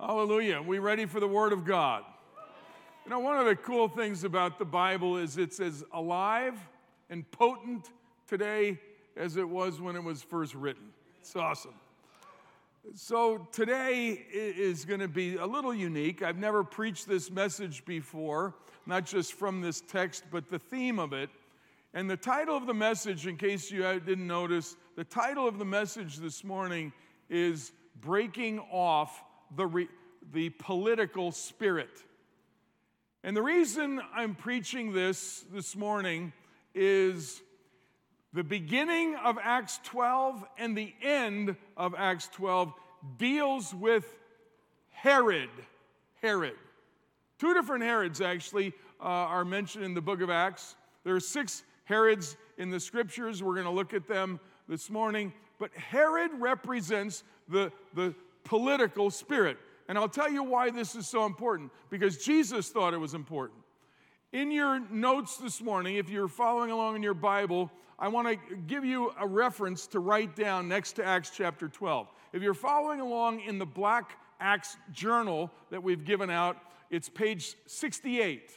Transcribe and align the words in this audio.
Hallelujah. 0.00 0.62
We 0.62 0.78
ready 0.78 1.04
for 1.04 1.20
the 1.20 1.28
Word 1.28 1.52
of 1.52 1.66
God? 1.66 2.04
You 3.04 3.10
know, 3.10 3.18
one 3.18 3.36
of 3.36 3.44
the 3.44 3.54
cool 3.54 3.86
things 3.86 4.24
about 4.24 4.58
the 4.58 4.64
Bible 4.64 5.18
is 5.18 5.36
it's 5.36 5.60
as 5.60 5.84
alive 5.92 6.58
and 7.10 7.30
potent 7.32 7.90
today 8.26 8.80
as 9.14 9.36
it 9.36 9.46
was 9.46 9.78
when 9.78 9.96
it 9.96 10.02
was 10.02 10.22
first 10.22 10.54
written. 10.54 10.84
It's 11.20 11.36
awesome. 11.36 11.74
So, 12.94 13.46
today 13.52 14.24
is 14.32 14.86
going 14.86 15.00
to 15.00 15.08
be 15.08 15.36
a 15.36 15.44
little 15.44 15.74
unique. 15.74 16.22
I've 16.22 16.38
never 16.38 16.64
preached 16.64 17.06
this 17.06 17.30
message 17.30 17.84
before, 17.84 18.54
not 18.86 19.04
just 19.04 19.34
from 19.34 19.60
this 19.60 19.82
text, 19.82 20.24
but 20.30 20.48
the 20.48 20.58
theme 20.58 20.98
of 20.98 21.12
it. 21.12 21.28
And 21.92 22.08
the 22.08 22.16
title 22.16 22.56
of 22.56 22.66
the 22.66 22.72
message, 22.72 23.26
in 23.26 23.36
case 23.36 23.70
you 23.70 23.82
didn't 23.82 24.26
notice, 24.26 24.76
the 24.96 25.04
title 25.04 25.46
of 25.46 25.58
the 25.58 25.66
message 25.66 26.16
this 26.16 26.42
morning 26.42 26.90
is 27.28 27.72
Breaking 28.00 28.60
Off 28.72 29.24
the, 29.56 29.66
re, 29.66 29.88
the 30.32 30.50
political 30.50 31.32
spirit. 31.32 31.90
And 33.22 33.36
the 33.36 33.42
reason 33.42 34.00
I'm 34.14 34.34
preaching 34.34 34.92
this 34.92 35.44
this 35.52 35.76
morning 35.76 36.32
is 36.74 37.42
the 38.32 38.44
beginning 38.44 39.16
of 39.16 39.38
Acts 39.42 39.80
12 39.84 40.44
and 40.56 40.76
the 40.76 40.94
end 41.02 41.56
of 41.76 41.94
Acts 41.98 42.28
12 42.28 42.72
deals 43.18 43.74
with 43.74 44.06
Herod. 44.90 45.50
Herod. 46.22 46.54
Two 47.38 47.54
different 47.54 47.82
Herods 47.82 48.20
actually 48.20 48.72
uh, 49.00 49.04
are 49.04 49.44
mentioned 49.44 49.84
in 49.84 49.94
the 49.94 50.00
book 50.00 50.20
of 50.20 50.30
Acts. 50.30 50.76
There 51.04 51.14
are 51.14 51.20
six 51.20 51.62
Herods 51.84 52.36
in 52.56 52.70
the 52.70 52.78
scriptures. 52.78 53.42
We're 53.42 53.54
going 53.54 53.64
to 53.64 53.72
look 53.72 53.94
at 53.94 54.06
them 54.06 54.38
this 54.68 54.90
morning. 54.90 55.32
But 55.58 55.74
Herod 55.74 56.30
represents 56.38 57.24
the, 57.48 57.72
the 57.94 58.14
political 58.44 59.10
spirit. 59.10 59.58
And 59.88 59.98
I'll 59.98 60.08
tell 60.08 60.30
you 60.30 60.42
why 60.42 60.70
this 60.70 60.94
is 60.94 61.08
so 61.08 61.26
important 61.26 61.72
because 61.90 62.24
Jesus 62.24 62.68
thought 62.68 62.94
it 62.94 62.98
was 62.98 63.14
important. 63.14 63.60
In 64.32 64.52
your 64.52 64.78
notes 64.90 65.38
this 65.38 65.60
morning, 65.60 65.96
if 65.96 66.08
you're 66.08 66.28
following 66.28 66.70
along 66.70 66.96
in 66.96 67.02
your 67.02 67.14
Bible, 67.14 67.70
I 67.98 68.08
want 68.08 68.28
to 68.28 68.56
give 68.68 68.84
you 68.84 69.12
a 69.18 69.26
reference 69.26 69.86
to 69.88 69.98
write 69.98 70.36
down 70.36 70.68
next 70.68 70.92
to 70.92 71.04
Acts 71.04 71.30
chapter 71.36 71.68
12. 71.68 72.06
If 72.32 72.42
you're 72.42 72.54
following 72.54 73.00
along 73.00 73.40
in 73.40 73.58
the 73.58 73.66
Black 73.66 74.16
Acts 74.38 74.76
journal 74.92 75.50
that 75.70 75.82
we've 75.82 76.04
given 76.04 76.30
out, 76.30 76.56
it's 76.90 77.08
page 77.08 77.56
68. 77.66 78.52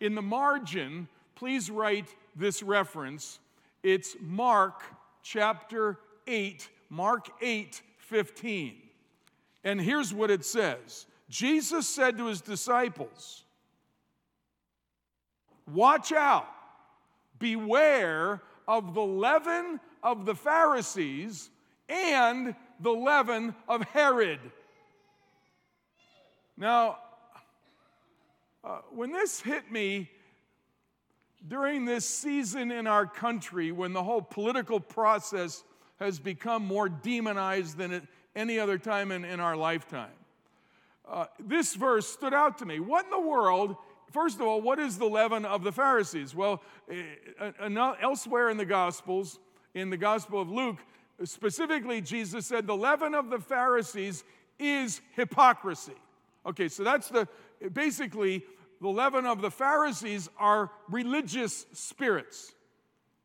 In 0.00 0.14
the 0.14 0.22
margin, 0.22 1.08
please 1.34 1.70
write 1.70 2.14
this 2.36 2.62
reference. 2.62 3.38
It's 3.82 4.16
Mark 4.20 4.82
chapter 5.22 5.98
8, 6.26 6.68
Mark 6.90 7.30
8, 7.40 7.80
15. 7.98 8.74
And 9.66 9.80
here's 9.80 10.14
what 10.14 10.30
it 10.30 10.44
says 10.44 11.06
Jesus 11.28 11.88
said 11.88 12.16
to 12.18 12.26
his 12.26 12.40
disciples, 12.40 13.42
Watch 15.70 16.12
out, 16.12 16.46
beware 17.40 18.40
of 18.68 18.94
the 18.94 19.02
leaven 19.02 19.80
of 20.04 20.24
the 20.24 20.36
Pharisees 20.36 21.50
and 21.88 22.54
the 22.78 22.92
leaven 22.92 23.56
of 23.68 23.82
Herod. 23.82 24.38
Now, 26.56 26.98
uh, 28.62 28.78
when 28.92 29.10
this 29.10 29.40
hit 29.40 29.70
me 29.72 30.08
during 31.48 31.84
this 31.84 32.08
season 32.08 32.70
in 32.70 32.86
our 32.86 33.04
country, 33.04 33.72
when 33.72 33.92
the 33.92 34.02
whole 34.04 34.22
political 34.22 34.78
process 34.78 35.64
has 35.98 36.20
become 36.20 36.64
more 36.64 36.88
demonized 36.88 37.76
than 37.76 37.92
at 37.92 38.04
any 38.36 38.60
other 38.60 38.78
time 38.78 39.10
in, 39.10 39.24
in 39.24 39.40
our 39.40 39.56
lifetime. 39.56 40.10
Uh, 41.08 41.26
this 41.40 41.74
verse 41.74 42.06
stood 42.06 42.34
out 42.34 42.58
to 42.58 42.66
me. 42.66 42.78
What 42.78 43.06
in 43.06 43.10
the 43.10 43.20
world, 43.20 43.76
first 44.12 44.36
of 44.36 44.42
all, 44.42 44.60
what 44.60 44.78
is 44.78 44.98
the 44.98 45.06
leaven 45.06 45.44
of 45.44 45.64
the 45.64 45.72
Pharisees? 45.72 46.34
Well, 46.34 46.62
uh, 47.40 47.50
uh, 47.60 47.94
elsewhere 48.00 48.50
in 48.50 48.56
the 48.56 48.64
Gospels, 48.64 49.38
in 49.74 49.90
the 49.90 49.96
Gospel 49.96 50.40
of 50.40 50.50
Luke, 50.50 50.78
specifically, 51.24 52.00
Jesus 52.00 52.46
said 52.46 52.66
the 52.66 52.76
leaven 52.76 53.14
of 53.14 53.30
the 53.30 53.38
Pharisees 53.38 54.22
is 54.58 55.00
hypocrisy. 55.14 55.94
Okay, 56.44 56.68
so 56.68 56.84
that's 56.84 57.08
the 57.08 57.26
basically 57.72 58.42
the 58.80 58.88
leaven 58.88 59.26
of 59.26 59.40
the 59.40 59.50
Pharisees 59.50 60.28
are 60.38 60.70
religious 60.90 61.66
spirits. 61.72 62.54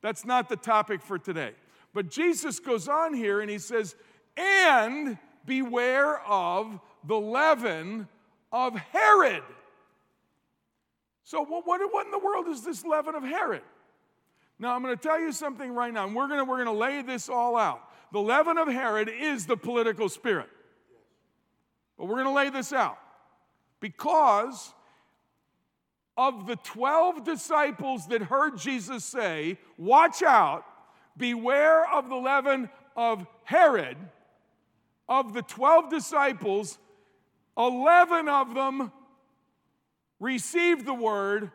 That's 0.02 0.26
not 0.26 0.50
the 0.50 0.56
topic 0.56 1.02
for 1.02 1.20
today. 1.20 1.52
But 1.94 2.10
Jesus 2.10 2.60
goes 2.60 2.88
on 2.88 3.14
here 3.14 3.42
and 3.42 3.50
he 3.50 3.60
says, 3.60 3.96
and 4.38 5.18
beware 5.46 6.20
of 6.22 6.80
the 7.04 7.20
leaven 7.20 8.08
of 8.52 8.76
Herod. 8.76 9.44
So, 11.24 11.44
what, 11.46 11.66
what, 11.66 12.06
in 12.06 12.12
the 12.12 12.20
world 12.20 12.48
is 12.48 12.64
this 12.64 12.86
leaven 12.86 13.16
of 13.16 13.24
Herod? 13.24 13.62
Now, 14.60 14.76
I'm 14.76 14.84
going 14.84 14.96
to 14.96 15.02
tell 15.02 15.20
you 15.20 15.32
something 15.32 15.74
right 15.74 15.94
now, 15.94 16.06
and 16.06 16.16
we're 16.16 16.28
going 16.28 16.40
to, 16.40 16.46
we're 16.46 16.64
going 16.64 16.76
to 16.76 16.80
lay 16.80 17.02
this 17.02 17.30
all 17.30 17.58
out. 17.58 17.82
The 18.12 18.20
leaven 18.20 18.58
of 18.58 18.68
Herod 18.68 19.10
is 19.10 19.46
the 19.46 19.58
political 19.58 20.10
spirit. 20.10 20.50
But 21.98 22.06
we're 22.06 22.24
going 22.24 22.26
to 22.26 22.32
lay 22.32 22.50
this 22.50 22.74
out 22.74 22.98
because 23.80 24.74
of 26.18 26.46
the 26.48 26.58
12 26.58 27.24
disciples 27.24 28.08
that 28.08 28.22
heard 28.22 28.58
Jesus 28.58 29.04
say, 29.04 29.58
Watch 29.78 30.22
out, 30.22 30.66
beware 31.18 31.90
of 31.92 32.10
the 32.10 32.16
leaven 32.16 32.70
of 32.96 33.26
Herod, 33.44 33.98
of 35.12 35.34
the 35.34 35.42
12 35.42 35.90
disciples, 35.90 36.80
11 37.58 38.30
of 38.30 38.56
them 38.56 38.94
received 40.22 40.86
the 40.86 40.94
word, 40.94 41.52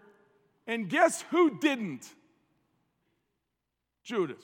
and 0.67 0.91
guess 0.91 1.23
who 1.31 1.59
didn't? 1.59 2.07
Judas. 4.05 4.43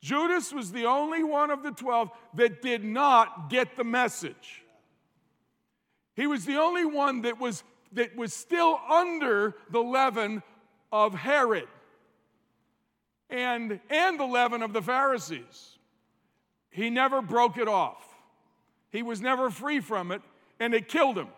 Judas 0.00 0.52
was 0.52 0.70
the 0.70 0.84
only 0.86 1.24
one 1.24 1.50
of 1.50 1.64
the 1.64 1.72
12 1.72 2.08
that 2.34 2.62
did 2.62 2.84
not 2.84 3.50
get 3.50 3.76
the 3.76 3.82
message. 3.82 4.62
He 6.14 6.28
was 6.28 6.44
the 6.44 6.56
only 6.56 6.84
one 6.84 7.22
that 7.22 7.40
was, 7.40 7.64
that 7.92 8.14
was 8.14 8.32
still 8.32 8.80
under 8.88 9.56
the 9.70 9.82
leaven 9.82 10.44
of 10.92 11.14
Herod 11.14 11.66
and, 13.28 13.80
and 13.90 14.20
the 14.20 14.24
leaven 14.24 14.62
of 14.62 14.72
the 14.72 14.82
Pharisees. 14.82 15.78
He 16.70 16.90
never 16.90 17.20
broke 17.20 17.58
it 17.58 17.66
off, 17.66 18.09
he 18.90 19.02
was 19.02 19.20
never 19.20 19.50
free 19.50 19.80
from 19.80 20.12
it, 20.12 20.22
and 20.58 20.74
it 20.74 20.88
killed 20.88 21.16
him. 21.16 21.28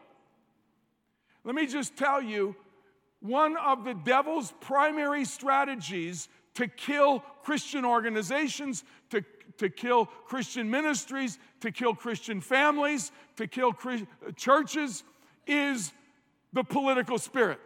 Let 1.45 1.55
me 1.55 1.67
just 1.67 1.97
tell 1.97 2.23
you 2.23 2.57
one 3.21 3.57
of 3.57 3.85
the 3.85 3.95
devil's 3.95 4.53
primary 4.61 5.25
strategies 5.25 6.29
to 6.55 6.69
kill 6.69 7.21
Christian 7.43 7.85
organizations, 7.85 8.85
to, 9.11 9.25
to 9.59 9.71
kill 9.71 10.07
Christian 10.07 10.71
ministries, 10.71 11.39
to 11.61 11.71
kill 11.71 11.95
Christian 11.95 12.41
families, 12.41 13.13
to 13.37 13.47
kill 13.47 13.73
churches 14.37 15.05
is 15.47 15.93
the 16.53 16.65
political 16.65 17.19
spirit. 17.19 17.61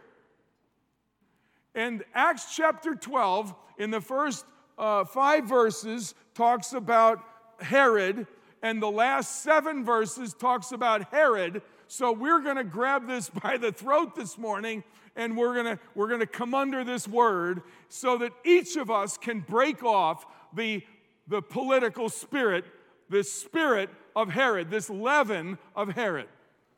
And 1.75 2.03
Acts 2.13 2.55
chapter 2.55 2.95
12, 2.95 3.53
in 3.77 3.91
the 3.91 4.01
first 4.01 4.45
uh, 4.77 5.05
five 5.05 5.45
verses, 5.45 6.15
talks 6.33 6.73
about 6.73 7.19
Herod, 7.59 8.25
and 8.61 8.81
the 8.81 8.91
last 8.91 9.43
seven 9.43 9.83
verses 9.83 10.33
talks 10.33 10.71
about 10.71 11.11
Herod. 11.11 11.61
So 11.87 12.11
we're 12.11 12.41
going 12.41 12.57
to 12.57 12.63
grab 12.63 13.07
this 13.07 13.29
by 13.43 13.57
the 13.57 13.71
throat 13.71 14.15
this 14.15 14.37
morning 14.37 14.83
and 15.15 15.35
we're 15.35 15.53
going 15.53 15.77
to 15.77 15.79
we're 15.95 16.07
going 16.07 16.19
to 16.19 16.27
come 16.27 16.53
under 16.53 16.83
this 16.83 17.07
word 17.07 17.63
so 17.89 18.17
that 18.19 18.31
each 18.45 18.77
of 18.77 18.91
us 18.91 19.17
can 19.17 19.39
break 19.41 19.83
off 19.83 20.25
the 20.53 20.83
the 21.27 21.41
political 21.41 22.09
spirit, 22.09 22.65
the 23.09 23.23
spirit 23.23 23.89
of 24.15 24.29
Herod, 24.29 24.69
this 24.69 24.89
leaven 24.89 25.57
of 25.75 25.89
Herod. 25.89 26.27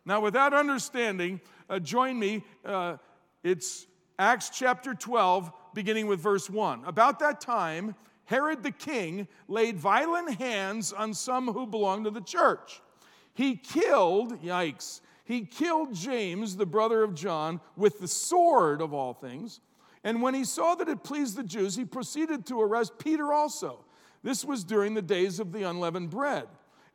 Now, 0.05 0.21
with 0.21 0.33
that 0.33 0.53
understanding, 0.53 1.39
uh, 1.69 1.79
join 1.79 2.17
me. 2.17 2.43
Uh, 2.65 2.97
it's 3.43 3.85
Acts 4.17 4.49
chapter 4.49 4.95
12, 4.95 5.51
beginning 5.73 6.07
with 6.07 6.19
verse 6.19 6.49
1. 6.49 6.83
About 6.85 7.19
that 7.19 7.39
time, 7.39 7.95
Herod 8.29 8.61
the 8.61 8.69
king 8.69 9.27
laid 9.47 9.79
violent 9.79 10.35
hands 10.35 10.93
on 10.93 11.15
some 11.15 11.47
who 11.47 11.65
belonged 11.65 12.05
to 12.05 12.11
the 12.11 12.21
church. 12.21 12.79
He 13.33 13.55
killed, 13.55 14.43
yikes, 14.43 15.01
he 15.25 15.45
killed 15.45 15.95
James, 15.95 16.55
the 16.55 16.67
brother 16.67 17.01
of 17.01 17.15
John, 17.15 17.59
with 17.75 17.99
the 17.99 18.07
sword 18.07 18.81
of 18.81 18.93
all 18.93 19.15
things. 19.15 19.61
And 20.03 20.21
when 20.21 20.35
he 20.35 20.43
saw 20.43 20.75
that 20.75 20.87
it 20.87 21.03
pleased 21.03 21.37
the 21.37 21.43
Jews, 21.43 21.75
he 21.75 21.85
proceeded 21.85 22.45
to 22.45 22.61
arrest 22.61 22.99
Peter 22.99 23.33
also. 23.33 23.83
This 24.21 24.45
was 24.45 24.63
during 24.63 24.93
the 24.93 25.01
days 25.01 25.39
of 25.39 25.51
the 25.51 25.63
unleavened 25.63 26.11
bread. 26.11 26.47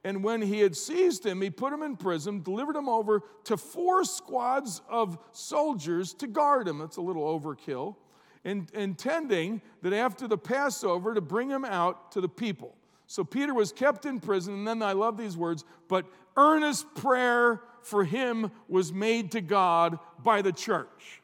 And 0.05 0.23
when 0.23 0.41
he 0.41 0.61
had 0.61 0.77
seized 0.77 1.27
him, 1.27 1.43
he 1.43 1.51
put 1.51 1.73
him 1.73 1.83
in 1.83 1.97
prison, 1.97 2.45
delivered 2.45 2.77
him 2.77 2.89
over 2.89 3.23
to 3.45 3.57
four 3.57 4.05
squads 4.05 4.83
of 4.89 5.19
soldiers 5.33 6.15
to 6.15 6.29
guard 6.29 6.69
him. 6.69 6.79
That's 6.79 6.99
a 6.99 7.03
little 7.03 7.25
overkill. 7.25 7.97
In, 8.45 8.69
intending 8.75 9.63
that 9.83 9.95
after 9.95 10.29
the 10.29 10.37
Passover 10.37 11.15
to 11.15 11.21
bring 11.21 11.49
him 11.49 11.65
out 11.65 12.13
to 12.13 12.21
the 12.21 12.29
people. 12.29 12.77
So 13.07 13.25
Peter 13.25 13.55
was 13.55 13.73
kept 13.73 14.05
in 14.05 14.21
prison, 14.21 14.55
and 14.55 14.69
then 14.69 14.83
I 14.83 14.93
love 14.93 15.17
these 15.17 15.37
words, 15.37 15.65
but 15.89 16.05
earnest 16.37 16.95
prayer 16.95 17.63
for 17.83 18.05
him 18.05 18.51
was 18.69 18.93
made 18.93 19.33
to 19.33 19.41
God 19.41 19.99
by 20.23 20.43
the 20.43 20.53
church. 20.53 21.23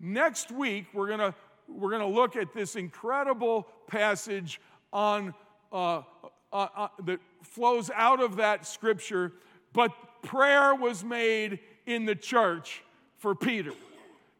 Next 0.00 0.50
week, 0.50 0.86
we're 0.92 1.16
to 1.16 1.34
we're 1.68 1.90
to 1.98 2.06
look 2.06 2.36
at 2.36 2.52
this 2.52 2.76
incredible 2.76 3.66
passage 3.86 4.60
on 4.92 5.34
uh, 5.72 6.02
uh, 6.52 6.66
uh, 6.76 6.88
that 7.04 7.20
flows 7.42 7.90
out 7.94 8.22
of 8.22 8.36
that 8.36 8.66
scripture. 8.66 9.32
But 9.72 9.90
prayer 10.22 10.74
was 10.74 11.02
made 11.02 11.58
in 11.86 12.04
the 12.04 12.14
church 12.14 12.82
for 13.16 13.34
Peter. 13.34 13.72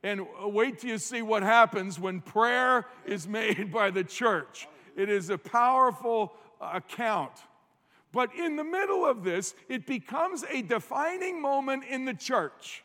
And 0.04 0.26
wait 0.42 0.80
till 0.80 0.90
you 0.90 0.98
see 0.98 1.22
what 1.22 1.42
happens 1.42 1.98
when 1.98 2.20
prayer 2.20 2.86
is 3.06 3.26
made 3.26 3.72
by 3.72 3.90
the 3.90 4.04
church. 4.04 4.68
It 4.94 5.08
is 5.08 5.30
a 5.30 5.38
powerful 5.38 6.34
account. 6.60 7.32
But 8.12 8.32
in 8.36 8.56
the 8.56 8.62
middle 8.62 9.06
of 9.06 9.24
this, 9.24 9.54
it 9.68 9.86
becomes 9.86 10.44
a 10.44 10.60
defining 10.60 11.40
moment 11.40 11.84
in 11.88 12.04
the 12.04 12.12
church. 12.12 12.84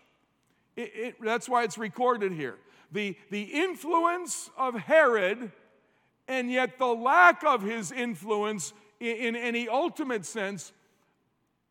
It, 0.77 0.91
it, 0.95 1.15
that's 1.21 1.49
why 1.49 1.63
it's 1.63 1.77
recorded 1.77 2.31
here 2.31 2.55
the, 2.91 3.15
the 3.29 3.43
influence 3.43 4.49
of 4.57 4.73
Herod, 4.73 5.51
and 6.27 6.49
yet 6.49 6.79
the 6.79 6.87
lack 6.87 7.43
of 7.43 7.61
his 7.61 7.91
influence 7.91 8.73
in, 8.99 9.15
in 9.17 9.35
any 9.35 9.67
ultimate 9.67 10.25
sense 10.25 10.71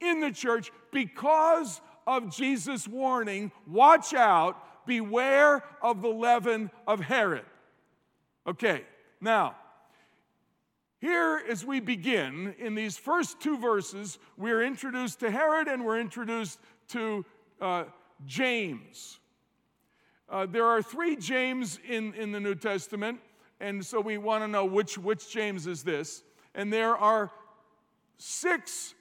in 0.00 0.20
the 0.20 0.30
church 0.30 0.70
because 0.92 1.80
of 2.06 2.34
Jesus' 2.34 2.86
warning 2.86 3.50
watch 3.66 4.14
out, 4.14 4.62
beware 4.88 5.62
of 5.80 6.02
the 6.02 6.08
leaven 6.08 6.72
of 6.88 6.98
Herod. 6.98 7.44
Okay, 8.44 8.82
now, 9.20 9.54
here 11.00 11.40
as 11.48 11.64
we 11.64 11.78
begin, 11.78 12.54
in 12.58 12.74
these 12.74 12.98
first 12.98 13.38
two 13.38 13.56
verses, 13.56 14.18
we're 14.36 14.64
introduced 14.64 15.20
to 15.20 15.30
Herod 15.30 15.68
and 15.68 15.84
we're 15.84 16.00
introduced 16.00 16.58
to 16.88 17.24
uh, 17.60 17.84
James. 18.26 19.20
Uh, 20.28 20.46
there 20.46 20.66
are 20.66 20.82
three 20.82 21.14
James 21.14 21.78
in, 21.88 22.14
in 22.14 22.32
the 22.32 22.40
New 22.40 22.56
Testament, 22.56 23.20
and 23.60 23.84
so 23.84 24.00
we 24.00 24.18
want 24.18 24.42
to 24.42 24.48
know 24.48 24.64
which, 24.64 24.98
which 24.98 25.30
James 25.30 25.66
is 25.66 25.84
this. 25.84 26.24
And 26.54 26.72
there 26.72 26.96
are 26.96 27.30
six 28.16 28.94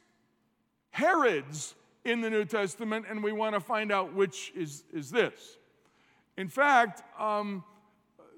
Herods 0.92 1.76
in 2.06 2.22
the 2.22 2.30
New 2.30 2.46
Testament, 2.46 3.06
and 3.10 3.24
we 3.24 3.32
want 3.32 3.54
to 3.54 3.60
find 3.60 3.92
out 3.92 4.14
which 4.14 4.52
is, 4.56 4.84
is 4.94 5.12
this. 5.12 5.58
In 6.38 6.48
fact, 6.48 7.04
um, 7.20 7.64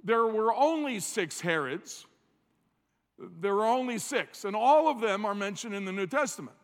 there 0.03 0.25
were 0.25 0.53
only 0.53 0.99
six 0.99 1.41
Herods. 1.41 2.05
There 3.39 3.53
were 3.53 3.65
only 3.65 3.99
six, 3.99 4.45
and 4.45 4.55
all 4.55 4.87
of 4.87 5.01
them 5.01 5.25
are 5.25 5.35
mentioned 5.35 5.75
in 5.75 5.83
the 5.83 5.91
New 5.91 6.07
Testament. 6.07 6.55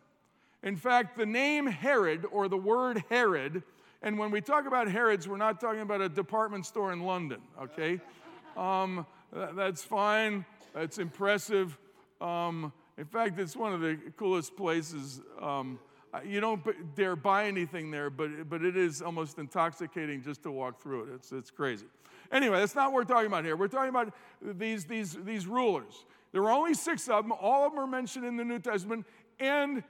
In 0.62 0.76
fact, 0.76 1.18
the 1.18 1.26
name 1.26 1.66
Herod 1.66 2.24
or 2.32 2.48
the 2.48 2.56
word 2.56 3.04
Herod 3.10 3.62
and 4.02 4.18
when 4.18 4.30
we 4.30 4.40
talk 4.40 4.66
about 4.66 4.88
Herod's, 4.88 5.26
we're 5.26 5.36
not 5.36 5.60
talking 5.60 5.80
about 5.80 6.00
a 6.00 6.08
department 6.08 6.66
store 6.66 6.92
in 6.92 7.02
London, 7.02 7.40
okay? 7.60 8.00
Um, 8.56 9.04
that's 9.34 9.82
fine. 9.82 10.46
That's 10.72 10.96
impressive. 10.96 11.76
Um, 12.22 12.72
in 12.96 13.04
fact, 13.04 13.38
it's 13.38 13.54
one 13.54 13.74
of 13.74 13.82
the 13.82 13.98
coolest 14.16 14.56
places. 14.56 15.20
Um, 15.42 15.78
Uh, 16.16 16.20
you 16.24 16.40
don't 16.40 16.94
dare 16.94 17.14
buy 17.14 17.46
anything 17.46 17.90
there, 17.90 18.08
but, 18.08 18.48
but 18.48 18.64
it 18.64 18.76
is 18.76 19.02
almost 19.02 19.38
intoxicating 19.38 20.22
just 20.22 20.42
to 20.42 20.50
walk 20.50 20.80
through 20.80 21.02
it. 21.02 21.08
It's, 21.14 21.32
it's 21.32 21.50
crazy. 21.50 21.86
Anyway, 22.32 22.58
that's 22.58 22.74
not 22.74 22.86
what 22.86 22.94
we're 22.94 23.04
talking 23.04 23.26
about 23.26 23.44
here. 23.44 23.56
We're 23.56 23.68
talking 23.68 23.90
about 23.90 24.14
these, 24.40 24.84
these, 24.86 25.16
these 25.24 25.46
rulers. 25.46 26.06
There 26.32 26.40
were 26.40 26.50
only 26.50 26.72
six 26.74 27.08
of 27.08 27.24
them. 27.24 27.32
All 27.32 27.66
of 27.66 27.72
them 27.72 27.80
are 27.80 27.86
mentioned 27.86 28.24
in 28.24 28.36
the 28.36 28.44
New 28.44 28.58
Testament. 28.58 29.04
And 29.38 29.82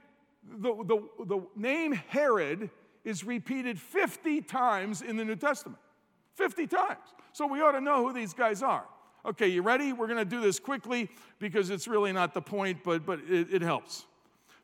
the, 0.43 0.75
the, 0.83 1.25
the 1.25 1.41
name 1.55 1.93
Herod 1.93 2.69
is 3.05 3.23
repeated 3.23 3.79
50 3.79 4.41
times 4.41 5.01
in 5.01 5.15
the 5.15 5.23
New 5.23 5.37
Testament. 5.37 5.79
50 6.35 6.67
times. 6.67 6.99
So 7.31 7.47
we 7.47 7.61
ought 7.61 7.71
to 7.71 7.81
know 7.81 8.05
who 8.05 8.11
these 8.11 8.33
guys 8.33 8.61
are. 8.61 8.83
Okay, 9.25 9.47
you 9.47 9.61
ready? 9.61 9.93
We're 9.93 10.07
going 10.07 10.19
to 10.19 10.25
do 10.25 10.41
this 10.41 10.59
quickly 10.59 11.09
because 11.39 11.69
it's 11.69 11.87
really 11.87 12.11
not 12.11 12.33
the 12.33 12.41
point, 12.41 12.79
but, 12.83 13.05
but 13.05 13.19
it, 13.29 13.47
it 13.51 13.61
helps. 13.61 14.05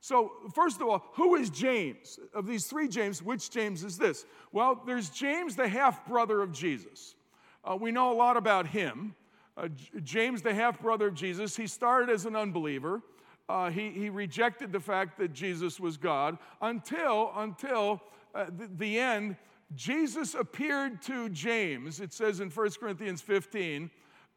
So, 0.03 0.33
first 0.53 0.81
of 0.81 0.89
all, 0.89 1.01
who 1.13 1.35
is 1.35 1.49
James? 1.49 2.19
Of 2.33 2.45
these 2.45 2.65
three 2.65 2.89
James, 2.89 3.23
which 3.23 3.49
James 3.49 3.85
is 3.85 3.97
this? 3.97 4.25
Well, 4.51 4.81
there's 4.85 5.09
James, 5.09 5.55
the 5.55 5.69
half 5.69 6.05
brother 6.05 6.41
of 6.41 6.51
Jesus. 6.51 7.15
Uh, 7.63 7.77
we 7.79 7.89
know 7.89 8.11
a 8.11 8.17
lot 8.17 8.35
about 8.35 8.67
him. 8.67 9.15
Uh, 9.55 9.69
James, 10.03 10.41
the 10.41 10.53
half 10.53 10.81
brother 10.81 11.07
of 11.07 11.13
Jesus, 11.13 11.55
he 11.55 11.67
started 11.67 12.09
as 12.09 12.25
an 12.25 12.35
unbeliever. 12.35 13.01
Uh, 13.47 13.69
he, 13.69 13.91
he 13.91 14.09
rejected 14.09 14.73
the 14.73 14.79
fact 14.81 15.17
that 15.19 15.31
Jesus 15.31 15.79
was 15.79 15.95
God 15.95 16.37
until, 16.61 17.31
until 17.37 18.01
uh, 18.35 18.47
the, 18.57 18.69
the 18.75 18.99
end, 18.99 19.37
Jesus 19.73 20.35
appeared 20.35 21.01
to 21.03 21.29
James. 21.29 22.01
It 22.01 22.11
says 22.11 22.41
in 22.41 22.49
1 22.49 22.71
Corinthians 22.71 23.21
15, 23.21 23.89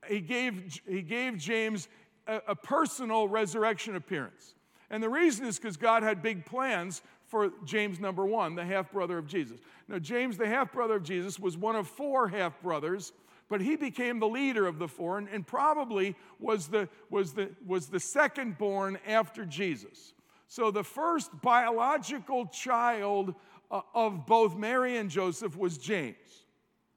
he 0.07 0.21
gave, 0.21 0.81
he 0.89 1.03
gave 1.03 1.39
James 1.39 1.89
a, 2.29 2.41
a 2.47 2.55
personal 2.55 3.27
resurrection 3.27 3.97
appearance. 3.97 4.55
And 4.91 5.03
the 5.03 5.09
reason 5.09 5.47
is 5.47 5.59
because 5.59 5.77
God 5.77 6.03
had 6.03 6.23
big 6.23 6.45
plans 6.45 7.03
for 7.27 7.53
James, 7.65 7.99
number 7.99 8.25
one, 8.25 8.55
the 8.55 8.65
half 8.65 8.93
brother 8.93 9.19
of 9.19 9.27
Jesus. 9.27 9.59
Now, 9.89 9.99
James, 9.99 10.37
the 10.37 10.47
half 10.47 10.73
brother 10.73 10.97
of 10.97 11.03
Jesus, 11.03 11.39
was 11.39 11.57
one 11.57 11.75
of 11.75 11.89
four 11.89 12.29
half 12.29 12.61
brothers, 12.63 13.13
but 13.49 13.61
he 13.61 13.77
became 13.77 14.21
the 14.21 14.29
leader 14.29 14.67
of 14.67 14.79
the 14.79 14.89
four 14.89 15.19
and, 15.19 15.29
and 15.29 15.47
probably 15.47 16.15
was 16.39 16.69
the, 16.69 16.89
was, 17.11 17.33
the, 17.33 17.51
was 17.67 17.89
the 17.89 18.01
second 18.01 18.59
born 18.59 18.99
after 19.07 19.45
Jesus. 19.45 20.15
So, 20.49 20.71
the 20.71 20.85
first 20.85 21.31
biological 21.43 22.47
child 22.47 23.35
uh, 23.71 23.81
of 23.95 24.27
both 24.27 24.57
Mary 24.57 24.97
and 24.97 25.11
Joseph 25.11 25.57
was 25.57 25.77
James. 25.77 26.45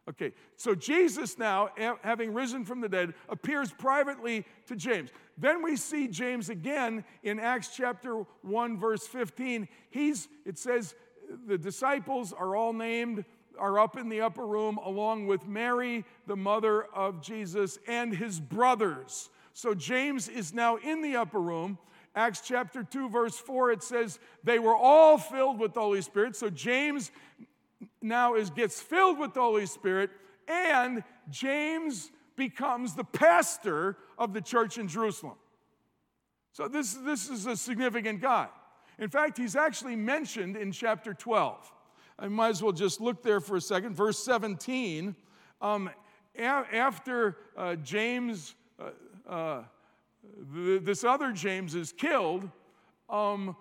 Okay, 0.10 0.34
so 0.56 0.74
Jesus 0.74 1.38
now, 1.38 1.70
having 2.02 2.34
risen 2.34 2.66
from 2.66 2.82
the 2.82 2.90
dead, 2.90 3.14
appears 3.28 3.72
privately 3.72 4.44
to 4.66 4.76
James. 4.76 5.12
Then 5.40 5.64
we 5.64 5.78
see 5.78 6.10
James 6.10 6.50
again 6.50 7.06
in 7.24 7.40
Acts 7.40 7.70
chapter 7.76 8.26
1, 8.42 8.78
verse 8.78 9.08
15. 9.08 9.70
He's, 9.90 10.28
it 10.46 10.58
says, 10.58 10.96
the 11.48 11.58
disciples 11.58 12.34
are 12.34 12.56
all 12.56 12.74
named, 12.74 13.24
are 13.58 13.80
up 13.80 13.98
in 13.98 14.10
the 14.10 14.22
upper 14.22 14.46
room, 14.46 14.78
along 14.84 15.28
with 15.28 15.48
Mary, 15.48 16.04
the 16.28 16.36
mother 16.36 16.84
of 16.94 17.22
Jesus, 17.22 17.80
and 17.88 18.14
his 18.14 18.40
brothers. 18.40 19.30
So 19.54 19.74
James 19.74 20.28
is 20.28 20.54
now 20.54 20.76
in 20.76 21.02
the 21.02 21.16
upper 21.16 21.40
room. 21.40 21.78
Acts 22.16 22.42
chapter 22.44 22.84
2, 22.84 23.10
verse 23.10 23.38
4, 23.38 23.72
it 23.72 23.84
says, 23.84 24.20
they 24.44 24.60
were 24.60 24.76
all 24.76 25.18
filled 25.18 25.60
with 25.60 25.74
the 25.74 25.80
Holy 25.80 26.02
Spirit. 26.02 26.36
So 26.36 26.50
James 26.50 27.12
now 28.02 28.36
is, 28.36 28.50
gets 28.50 28.82
filled 28.82 29.20
with 29.20 29.34
the 29.34 29.42
Holy 29.42 29.68
Spirit, 29.68 30.10
and 30.48 31.04
James 31.30 32.12
becomes 32.40 32.96
the 32.96 33.04
pastor 33.04 33.98
of 34.18 34.34
the 34.34 34.42
church 34.42 34.78
in 34.78 34.88
Jerusalem. 34.88 35.36
So 36.54 36.68
this, 36.68 36.94
this 36.94 37.30
is 37.30 37.46
a 37.46 37.56
significant 37.56 38.22
guy. 38.22 38.48
In 38.98 39.10
fact, 39.10 39.38
he's 39.38 39.56
actually 39.56 39.98
mentioned 39.98 40.56
in 40.56 40.72
chapter 40.72 41.14
12. 41.14 41.72
I 42.18 42.28
might 42.30 42.50
as 42.50 42.64
well 42.64 42.72
just 42.72 43.02
look 43.02 43.22
there 43.22 43.42
for 43.42 43.58
a 43.58 43.62
second. 43.62 43.96
Verse 43.96 44.18
17. 44.24 45.16
Um, 45.62 45.90
a- 46.38 46.42
after 46.42 47.38
uh, 47.58 47.76
James 47.76 48.56
uh, 48.80 48.90
uh, 49.30 49.64
this 50.52 51.04
other 51.04 51.32
James 51.32 51.76
is 51.76 51.92
killed, 51.92 52.50
um, 53.10 53.56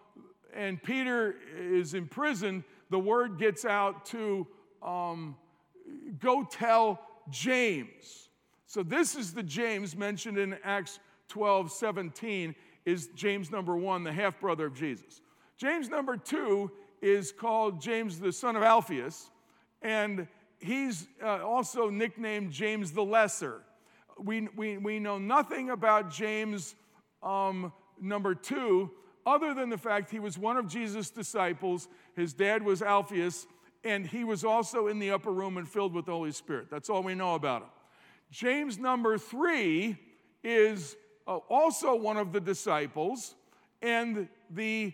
and 0.54 0.82
Peter 0.82 1.36
is 1.56 1.94
imprisoned, 1.94 2.64
the 2.90 2.98
word 2.98 3.38
gets 3.38 3.64
out 3.64 4.04
to 4.06 4.46
um, 4.82 5.36
go 6.20 6.44
tell 6.44 7.00
James. 7.30 8.27
So 8.68 8.84
this 8.84 9.16
is 9.16 9.34
the 9.34 9.42
James 9.42 9.96
mentioned 9.96 10.38
in 10.38 10.56
Acts 10.62 11.00
12 11.28 11.72
17, 11.72 12.54
is 12.84 13.08
James 13.16 13.50
number 13.50 13.76
one, 13.76 14.04
the 14.04 14.12
half 14.12 14.38
brother 14.38 14.66
of 14.66 14.74
Jesus. 14.74 15.20
James 15.56 15.88
number 15.88 16.16
two 16.16 16.70
is 17.02 17.32
called 17.32 17.80
James 17.80 18.20
the 18.20 18.32
son 18.32 18.54
of 18.54 18.62
Alphaeus, 18.62 19.30
and 19.82 20.28
he's 20.60 21.08
uh, 21.20 21.44
also 21.44 21.90
nicknamed 21.90 22.52
James 22.52 22.92
the 22.92 23.04
Lesser 23.04 23.62
we, 24.18 24.48
we, 24.56 24.78
we 24.78 24.98
know 24.98 25.18
nothing 25.18 25.70
about 25.70 26.10
James 26.10 26.74
um, 27.22 27.72
number 28.00 28.34
two, 28.34 28.90
other 29.26 29.54
than 29.54 29.68
the 29.68 29.78
fact 29.78 30.10
he 30.10 30.18
was 30.18 30.38
one 30.38 30.56
of 30.56 30.68
Jesus' 30.68 31.10
disciples. 31.10 31.88
His 32.14 32.32
dad 32.32 32.62
was 32.62 32.82
Alphaeus, 32.82 33.46
and 33.84 34.06
he 34.06 34.24
was 34.24 34.44
also 34.44 34.88
in 34.88 34.98
the 34.98 35.10
upper 35.10 35.32
room 35.32 35.56
and 35.56 35.68
filled 35.68 35.94
with 35.94 36.06
the 36.06 36.12
Holy 36.12 36.32
Spirit. 36.32 36.68
That's 36.70 36.88
all 36.90 37.02
we 37.02 37.14
know 37.14 37.34
about 37.34 37.62
him. 37.62 37.68
James 38.30 38.78
number 38.78 39.18
three 39.18 39.96
is 40.44 40.96
uh, 41.26 41.36
also 41.48 41.94
one 41.94 42.16
of 42.16 42.32
the 42.32 42.40
disciples 42.40 43.34
and 43.82 44.28
the 44.50 44.92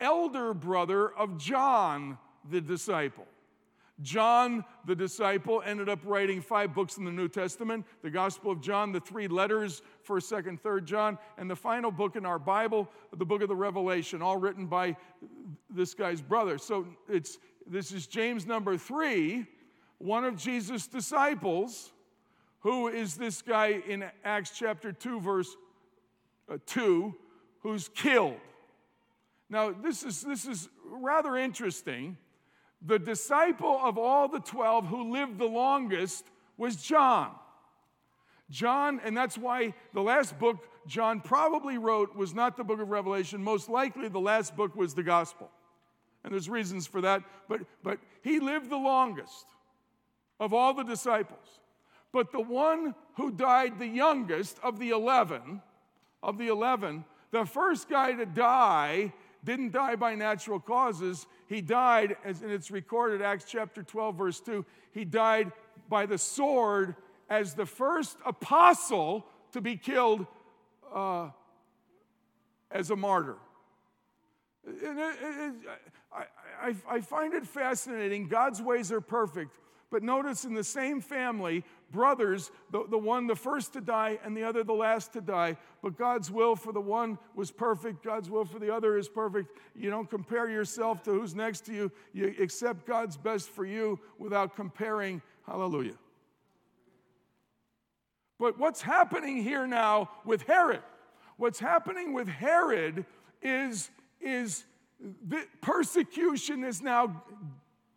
elder 0.00 0.54
brother 0.54 1.08
of 1.14 1.38
John 1.38 2.18
the 2.50 2.60
disciple. 2.60 3.26
John, 4.02 4.64
the 4.86 4.96
disciple, 4.96 5.62
ended 5.64 5.88
up 5.88 6.00
writing 6.04 6.40
five 6.42 6.74
books 6.74 6.96
in 6.96 7.04
the 7.04 7.12
New 7.12 7.28
Testament 7.28 7.86
the 8.02 8.10
Gospel 8.10 8.50
of 8.50 8.60
John, 8.60 8.90
the 8.90 9.00
three 9.00 9.28
letters, 9.28 9.82
1st, 10.06 10.44
2nd, 10.44 10.60
3rd 10.60 10.84
John, 10.84 11.18
and 11.38 11.48
the 11.48 11.56
final 11.56 11.92
book 11.92 12.16
in 12.16 12.26
our 12.26 12.38
Bible, 12.38 12.88
the 13.16 13.24
book 13.24 13.40
of 13.40 13.48
the 13.48 13.56
Revelation, 13.56 14.20
all 14.20 14.36
written 14.36 14.66
by 14.66 14.96
this 15.70 15.94
guy's 15.94 16.20
brother. 16.20 16.58
So 16.58 16.86
it's, 17.08 17.38
this 17.66 17.92
is 17.92 18.08
James 18.08 18.46
number 18.46 18.76
three, 18.76 19.46
one 19.98 20.24
of 20.24 20.36
Jesus' 20.36 20.88
disciples, 20.88 21.92
who 22.64 22.88
is 22.88 23.16
this 23.16 23.42
guy 23.42 23.82
in 23.86 24.06
Acts 24.24 24.50
chapter 24.58 24.90
2, 24.90 25.20
verse 25.20 25.54
uh, 26.50 26.56
2, 26.64 27.14
who's 27.60 27.88
killed. 27.88 28.40
Now, 29.50 29.70
this 29.70 30.02
is, 30.02 30.22
this 30.22 30.46
is 30.46 30.70
rather 30.90 31.36
interesting 31.36 32.16
the 32.80 32.98
disciple 32.98 33.78
of 33.82 33.98
all 33.98 34.28
the 34.28 34.40
12 34.40 34.86
who 34.86 35.12
lived 35.12 35.38
the 35.38 35.44
longest 35.44 36.24
was 36.56 36.76
John. 36.76 37.32
John, 38.48 38.98
and 39.04 39.14
that's 39.14 39.36
why 39.36 39.74
the 39.92 40.02
last 40.02 40.38
book 40.38 40.66
John 40.86 41.20
probably 41.20 41.76
wrote 41.76 42.16
was 42.16 42.32
not 42.34 42.56
the 42.56 42.64
book 42.64 42.80
of 42.80 42.88
Revelation. 42.88 43.44
Most 43.44 43.68
likely, 43.68 44.08
the 44.08 44.20
last 44.20 44.56
book 44.56 44.74
was 44.74 44.94
the 44.94 45.02
gospel. 45.02 45.50
And 46.24 46.32
there's 46.32 46.48
reasons 46.48 46.86
for 46.86 47.02
that, 47.02 47.22
but, 47.46 47.60
but 47.82 47.98
he 48.22 48.40
lived 48.40 48.70
the 48.70 48.78
longest 48.78 49.44
of 50.40 50.54
all 50.54 50.72
the 50.72 50.82
disciples. 50.82 51.60
But 52.14 52.30
the 52.30 52.40
one 52.40 52.94
who 53.16 53.32
died 53.32 53.80
the 53.80 53.88
youngest 53.88 54.60
of 54.62 54.78
the 54.78 54.90
11, 54.90 55.60
of 56.22 56.38
the 56.38 56.46
11, 56.46 57.04
the 57.32 57.44
first 57.44 57.88
guy 57.88 58.12
to 58.12 58.24
die 58.24 59.12
didn't 59.42 59.72
die 59.72 59.96
by 59.96 60.14
natural 60.14 60.60
causes. 60.60 61.26
He 61.48 61.60
died, 61.60 62.16
as 62.24 62.40
it's 62.40 62.70
recorded, 62.70 63.20
Acts 63.20 63.46
chapter 63.48 63.82
12, 63.82 64.16
verse 64.16 64.40
2, 64.40 64.64
he 64.92 65.04
died 65.04 65.50
by 65.88 66.06
the 66.06 66.16
sword 66.16 66.94
as 67.28 67.54
the 67.54 67.66
first 67.66 68.16
apostle 68.24 69.26
to 69.50 69.60
be 69.60 69.76
killed 69.76 70.24
uh, 70.94 71.30
as 72.70 72.92
a 72.92 72.96
martyr. 72.96 73.38
I, 76.14 76.24
I, 76.60 76.74
I 76.88 77.00
find 77.00 77.34
it 77.34 77.46
fascinating. 77.46 78.28
God's 78.28 78.62
ways 78.62 78.92
are 78.92 79.00
perfect. 79.00 79.58
But 79.90 80.02
notice 80.02 80.44
in 80.44 80.54
the 80.54 80.64
same 80.64 81.00
family, 81.00 81.64
brothers, 81.92 82.50
the, 82.72 82.84
the 82.90 82.98
one 82.98 83.28
the 83.28 83.36
first 83.36 83.74
to 83.74 83.80
die 83.80 84.18
and 84.24 84.36
the 84.36 84.42
other 84.42 84.64
the 84.64 84.72
last 84.72 85.12
to 85.12 85.20
die. 85.20 85.56
But 85.82 85.96
God's 85.96 86.32
will 86.32 86.56
for 86.56 86.72
the 86.72 86.80
one 86.80 87.16
was 87.36 87.52
perfect, 87.52 88.02
God's 88.02 88.28
will 88.28 88.44
for 88.44 88.58
the 88.58 88.74
other 88.74 88.96
is 88.96 89.08
perfect. 89.08 89.56
You 89.76 89.90
don't 89.90 90.10
compare 90.10 90.50
yourself 90.50 91.02
to 91.04 91.12
who's 91.12 91.34
next 91.34 91.64
to 91.66 91.72
you, 91.72 91.92
you 92.12 92.34
accept 92.40 92.86
God's 92.86 93.16
best 93.16 93.48
for 93.50 93.64
you 93.64 94.00
without 94.18 94.56
comparing. 94.56 95.22
Hallelujah. 95.46 95.94
But 98.40 98.58
what's 98.58 98.82
happening 98.82 99.42
here 99.42 99.66
now 99.66 100.10
with 100.24 100.42
Herod? 100.42 100.82
What's 101.36 101.60
happening 101.60 102.12
with 102.12 102.26
Herod 102.26 103.06
is, 103.42 103.90
is 104.20 104.64
persecution 105.60 106.64
is 106.64 106.82
now 106.82 107.22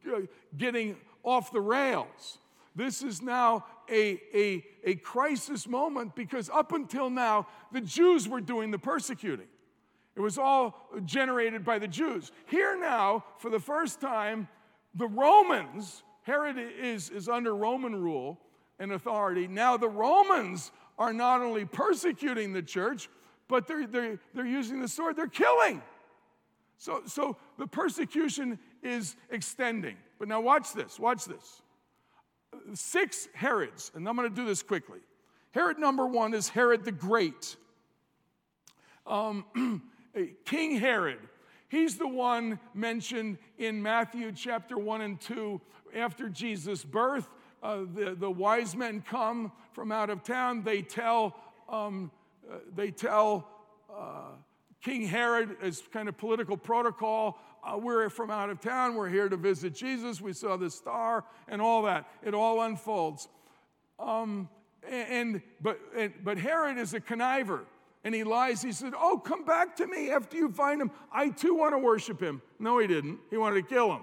uh, 0.07 0.21
getting 0.57 0.97
off 1.23 1.51
the 1.51 1.61
rails. 1.61 2.39
This 2.75 3.01
is 3.01 3.21
now 3.21 3.65
a, 3.89 4.21
a, 4.33 4.63
a 4.83 4.95
crisis 4.95 5.67
moment 5.67 6.15
because 6.15 6.49
up 6.49 6.71
until 6.73 7.09
now, 7.09 7.47
the 7.71 7.81
Jews 7.81 8.27
were 8.27 8.41
doing 8.41 8.71
the 8.71 8.77
persecuting. 8.77 9.47
It 10.15 10.21
was 10.21 10.37
all 10.37 10.89
generated 11.05 11.63
by 11.63 11.79
the 11.79 11.87
Jews. 11.87 12.31
Here 12.47 12.79
now, 12.79 13.23
for 13.37 13.49
the 13.49 13.59
first 13.59 13.99
time, 13.99 14.47
the 14.95 15.07
Romans, 15.07 16.03
Herod 16.23 16.57
is, 16.57 17.09
is 17.09 17.29
under 17.29 17.55
Roman 17.55 17.95
rule 17.95 18.39
and 18.79 18.91
authority. 18.91 19.47
Now 19.47 19.77
the 19.77 19.89
Romans 19.89 20.71
are 20.97 21.13
not 21.13 21.41
only 21.41 21.65
persecuting 21.65 22.53
the 22.53 22.63
church, 22.63 23.09
but 23.47 23.67
they're, 23.67 23.87
they're, 23.87 24.19
they're 24.33 24.45
using 24.45 24.81
the 24.81 24.87
sword, 24.87 25.15
they're 25.15 25.27
killing. 25.27 25.81
So, 26.77 27.01
so 27.05 27.37
the 27.57 27.67
persecution 27.67 28.59
is 28.83 29.15
extending. 29.29 29.97
But 30.19 30.27
now 30.27 30.41
watch 30.41 30.73
this, 30.73 30.99
watch 30.99 31.25
this. 31.25 31.61
Six 32.73 33.27
Herods, 33.33 33.91
and 33.95 34.07
I'm 34.07 34.15
going 34.15 34.29
to 34.29 34.35
do 34.35 34.45
this 34.45 34.63
quickly. 34.63 34.99
Herod 35.51 35.79
number 35.79 36.05
one 36.05 36.33
is 36.33 36.49
Herod 36.49 36.85
the 36.85 36.91
Great. 36.91 37.55
Um, 39.05 39.45
King 40.45 40.77
Herod, 40.79 41.19
he's 41.69 41.97
the 41.97 42.07
one 42.07 42.59
mentioned 42.73 43.37
in 43.57 43.81
Matthew 43.81 44.31
chapter 44.31 44.77
1 44.77 45.01
and 45.01 45.21
2 45.21 45.61
after 45.95 46.29
Jesus' 46.29 46.83
birth. 46.83 47.27
Uh, 47.63 47.79
the, 47.93 48.15
the 48.17 48.29
wise 48.29 48.75
men 48.75 49.01
come 49.01 49.51
from 49.73 49.91
out 49.91 50.09
of 50.09 50.23
town. 50.23 50.63
They 50.63 50.81
tell, 50.81 51.35
um, 51.67 52.11
uh, 52.51 52.57
they 52.75 52.91
tell 52.91 53.47
King 54.83 55.07
Herod, 55.07 55.57
as 55.61 55.81
kind 55.91 56.07
of 56.07 56.17
political 56.17 56.57
protocol, 56.57 57.39
uh, 57.63 57.77
we're 57.77 58.09
from 58.09 58.29
out 58.29 58.49
of 58.49 58.61
town, 58.61 58.95
we're 58.95 59.09
here 59.09 59.27
to 59.27 59.37
visit 59.37 59.73
Jesus, 59.73 60.21
we 60.21 60.33
saw 60.33 60.55
the 60.55 60.69
star, 60.69 61.25
and 61.47 61.61
all 61.61 61.81
that. 61.83 62.07
It 62.23 62.33
all 62.33 62.61
unfolds. 62.61 63.27
Um, 63.99 64.49
and, 64.87 65.41
but, 65.61 65.79
and, 65.95 66.13
but 66.23 66.37
Herod 66.37 66.77
is 66.77 66.93
a 66.93 66.99
conniver, 66.99 67.61
and 68.03 68.15
he 68.15 68.23
lies. 68.23 68.61
He 68.61 68.71
said, 68.71 68.93
Oh, 68.95 69.17
come 69.17 69.43
back 69.43 69.75
to 69.77 69.87
me 69.87 70.11
after 70.11 70.37
you 70.37 70.51
find 70.51 70.81
him. 70.81 70.91
I 71.11 71.29
too 71.29 71.55
want 71.55 71.73
to 71.73 71.79
worship 71.79 72.21
him. 72.21 72.41
No, 72.59 72.79
he 72.79 72.87
didn't. 72.87 73.19
He 73.29 73.37
wanted 73.37 73.55
to 73.55 73.67
kill 73.67 73.91
him. 73.91 74.01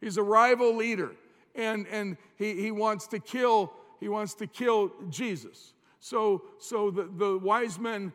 He's 0.00 0.16
a 0.16 0.22
rival 0.22 0.76
leader, 0.76 1.12
and, 1.54 1.86
and 1.86 2.16
he, 2.36 2.60
he 2.60 2.70
wants 2.70 3.06
to 3.08 3.18
kill 3.18 3.72
he 4.00 4.08
wants 4.08 4.34
to 4.36 4.46
kill 4.46 4.90
Jesus. 5.10 5.74
So, 6.00 6.42
so 6.58 6.90
the, 6.90 7.08
the 7.16 7.38
wise 7.38 7.78
men 7.78 8.12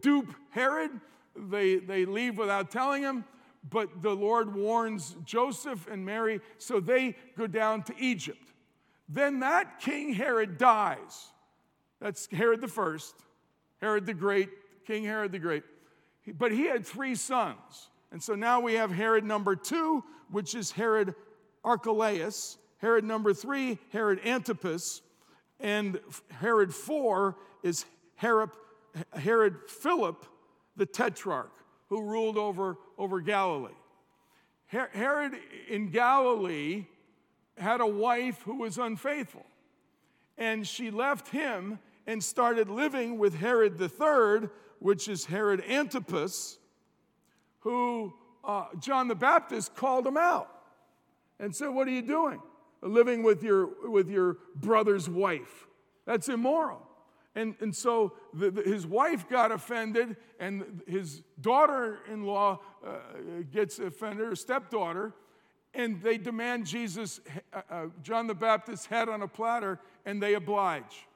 dupe 0.00 0.34
Herod 0.50 0.90
they, 1.36 1.76
they 1.76 2.04
leave 2.04 2.38
without 2.38 2.70
telling 2.70 3.02
him, 3.02 3.24
but 3.68 4.02
the 4.02 4.14
Lord 4.14 4.54
warns 4.54 5.16
Joseph 5.24 5.86
and 5.90 6.04
Mary, 6.04 6.40
so 6.58 6.80
they 6.80 7.14
go 7.36 7.46
down 7.46 7.82
to 7.84 7.94
Egypt. 7.98 8.52
Then 9.08 9.40
that 9.40 9.80
King 9.80 10.14
Herod 10.14 10.56
dies. 10.56 11.32
That's 12.00 12.28
Herod 12.32 12.60
the 12.60 12.68
first, 12.68 13.14
Herod 13.80 14.06
the 14.06 14.14
Great, 14.14 14.48
King 14.86 15.04
Herod 15.04 15.32
the 15.32 15.38
Great. 15.38 15.64
But 16.38 16.52
he 16.52 16.64
had 16.64 16.86
three 16.86 17.14
sons. 17.14 17.90
And 18.12 18.22
so 18.22 18.34
now 18.34 18.60
we 18.60 18.74
have 18.74 18.90
Herod 18.90 19.24
number 19.24 19.54
two, 19.54 20.04
which 20.30 20.54
is 20.54 20.70
Herod 20.70 21.14
Archelaus. 21.64 22.56
Herod 22.78 23.04
number 23.04 23.34
three, 23.34 23.78
Herod 23.92 24.20
Antipas. 24.24 25.02
And 25.58 26.00
Herod 26.30 26.74
four 26.74 27.36
is 27.62 27.84
Herod, 28.16 28.50
Herod 29.12 29.56
Philip, 29.68 30.24
the 30.76 30.86
tetrarch 30.86 31.52
who 31.88 32.02
ruled 32.02 32.38
over, 32.38 32.78
over 32.96 33.20
Galilee. 33.20 33.72
Herod 34.66 35.34
in 35.68 35.90
Galilee 35.90 36.86
had 37.58 37.80
a 37.80 37.86
wife 37.86 38.40
who 38.42 38.56
was 38.56 38.78
unfaithful, 38.78 39.44
and 40.38 40.66
she 40.66 40.90
left 40.90 41.28
him 41.28 41.80
and 42.06 42.22
started 42.22 42.68
living 42.68 43.18
with 43.18 43.34
Herod 43.34 43.80
III, 43.80 44.48
which 44.78 45.08
is 45.08 45.24
Herod 45.24 45.62
Antipas, 45.68 46.58
who 47.60 48.14
uh, 48.44 48.66
John 48.78 49.08
the 49.08 49.14
Baptist 49.14 49.74
called 49.74 50.06
him 50.06 50.16
out 50.16 50.48
and 51.38 51.54
said, 51.54 51.68
What 51.68 51.88
are 51.88 51.92
you 51.92 52.02
doing? 52.02 52.40
Living 52.82 53.22
with 53.22 53.42
your, 53.42 53.68
with 53.88 54.08
your 54.08 54.38
brother's 54.54 55.08
wife. 55.08 55.66
That's 56.06 56.28
immoral. 56.28 56.86
And, 57.36 57.54
and 57.60 57.74
so 57.74 58.14
the, 58.34 58.50
the, 58.50 58.62
his 58.62 58.86
wife 58.86 59.28
got 59.28 59.52
offended, 59.52 60.16
and 60.40 60.82
his 60.86 61.22
daughter 61.40 62.00
in 62.12 62.24
law 62.24 62.60
uh, 62.84 62.98
gets 63.52 63.78
offended, 63.78 64.26
her 64.26 64.34
stepdaughter, 64.34 65.14
and 65.72 66.02
they 66.02 66.18
demand 66.18 66.66
Jesus, 66.66 67.20
uh, 67.52 67.60
uh, 67.70 67.86
John 68.02 68.26
the 68.26 68.34
Baptist's 68.34 68.86
head 68.86 69.08
on 69.08 69.22
a 69.22 69.28
platter, 69.28 69.78
and 70.04 70.20
they 70.20 70.34
oblige. 70.34 71.06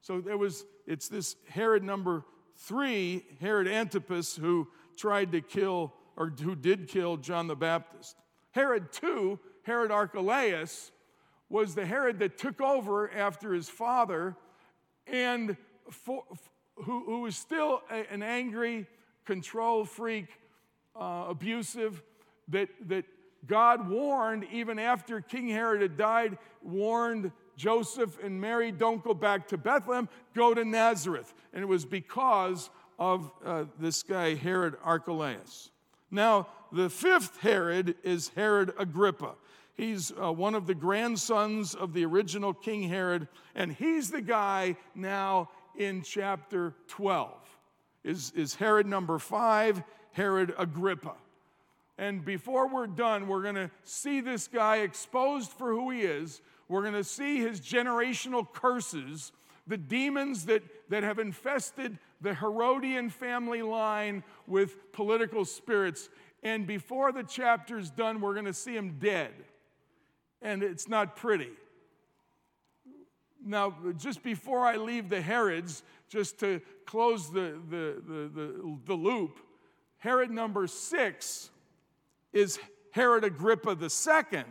So 0.00 0.20
there 0.20 0.38
was, 0.38 0.64
it's 0.86 1.08
this 1.08 1.34
Herod 1.48 1.82
number 1.82 2.24
three, 2.56 3.24
Herod 3.40 3.66
Antipas, 3.66 4.36
who 4.36 4.68
tried 4.96 5.32
to 5.32 5.40
kill, 5.40 5.92
or 6.16 6.28
who 6.28 6.54
did 6.54 6.86
kill 6.86 7.16
John 7.16 7.48
the 7.48 7.56
Baptist. 7.56 8.16
Herod 8.52 8.92
two, 8.92 9.40
Herod 9.64 9.90
Archelaus, 9.90 10.92
was 11.48 11.74
the 11.74 11.84
Herod 11.84 12.20
that 12.20 12.38
took 12.38 12.60
over 12.60 13.10
after 13.12 13.52
his 13.52 13.68
father 13.68 14.36
and 15.06 15.56
for, 15.90 16.24
who, 16.76 17.04
who 17.04 17.20
was 17.20 17.36
still 17.36 17.82
a, 17.90 18.10
an 18.12 18.22
angry, 18.22 18.86
control 19.24 19.84
freak, 19.84 20.26
uh, 20.96 21.26
abusive, 21.28 22.02
that, 22.48 22.68
that 22.88 23.04
God 23.46 23.88
warned, 23.88 24.46
even 24.52 24.78
after 24.78 25.20
King 25.20 25.48
Herod 25.48 25.82
had 25.82 25.96
died, 25.96 26.38
warned 26.62 27.32
Joseph 27.56 28.18
and 28.22 28.40
Mary, 28.40 28.72
don't 28.72 29.02
go 29.02 29.14
back 29.14 29.48
to 29.48 29.58
Bethlehem, 29.58 30.08
go 30.34 30.54
to 30.54 30.64
Nazareth. 30.64 31.34
And 31.52 31.62
it 31.62 31.66
was 31.66 31.84
because 31.84 32.70
of 32.98 33.30
uh, 33.44 33.64
this 33.78 34.02
guy, 34.02 34.34
Herod 34.34 34.76
Archelaus. 34.82 35.70
Now, 36.10 36.48
the 36.72 36.90
fifth 36.90 37.38
Herod 37.40 37.96
is 38.02 38.30
Herod 38.34 38.72
Agrippa. 38.78 39.34
He's 39.76 40.12
uh, 40.12 40.32
one 40.32 40.54
of 40.54 40.66
the 40.66 40.74
grandsons 40.74 41.74
of 41.74 41.92
the 41.92 42.04
original 42.04 42.54
King 42.54 42.84
Herod, 42.88 43.26
and 43.54 43.72
he's 43.72 44.10
the 44.10 44.22
guy 44.22 44.76
now 44.94 45.50
in 45.76 46.02
chapter 46.02 46.74
12. 46.88 47.32
Is, 48.04 48.32
is 48.36 48.54
Herod 48.54 48.86
number 48.86 49.18
five, 49.18 49.82
Herod 50.12 50.54
Agrippa. 50.58 51.14
And 51.98 52.24
before 52.24 52.68
we're 52.68 52.86
done, 52.86 53.26
we're 53.26 53.42
going 53.42 53.54
to 53.54 53.70
see 53.84 54.20
this 54.20 54.46
guy 54.46 54.78
exposed 54.78 55.50
for 55.50 55.72
who 55.72 55.90
he 55.90 56.02
is. 56.02 56.40
We're 56.68 56.82
going 56.82 56.94
to 56.94 57.04
see 57.04 57.38
his 57.38 57.60
generational 57.60 58.50
curses, 58.52 59.32
the 59.66 59.76
demons 59.76 60.46
that, 60.46 60.62
that 60.88 61.02
have 61.02 61.18
infested 61.18 61.98
the 62.20 62.34
Herodian 62.34 63.10
family 63.10 63.62
line 63.62 64.22
with 64.46 64.92
political 64.92 65.44
spirits. 65.44 66.08
And 66.42 66.66
before 66.66 67.12
the 67.12 67.22
chapter's 67.22 67.90
done, 67.90 68.20
we're 68.20 68.34
going 68.34 68.44
to 68.46 68.54
see 68.54 68.76
him 68.76 68.98
dead. 68.98 69.32
And 70.44 70.62
it's 70.62 70.88
not 70.88 71.16
pretty. 71.16 71.50
Now, 73.44 73.74
just 73.96 74.22
before 74.22 74.64
I 74.64 74.76
leave 74.76 75.08
the 75.08 75.20
Herods, 75.20 75.82
just 76.08 76.38
to 76.38 76.60
close 76.86 77.32
the, 77.32 77.58
the, 77.68 78.02
the, 78.06 78.30
the, 78.32 78.78
the 78.86 78.94
loop, 78.94 79.40
Herod 79.98 80.30
number 80.30 80.66
six 80.66 81.50
is 82.32 82.58
Herod 82.92 83.24
Agrippa 83.24 83.76
II, 83.80 84.44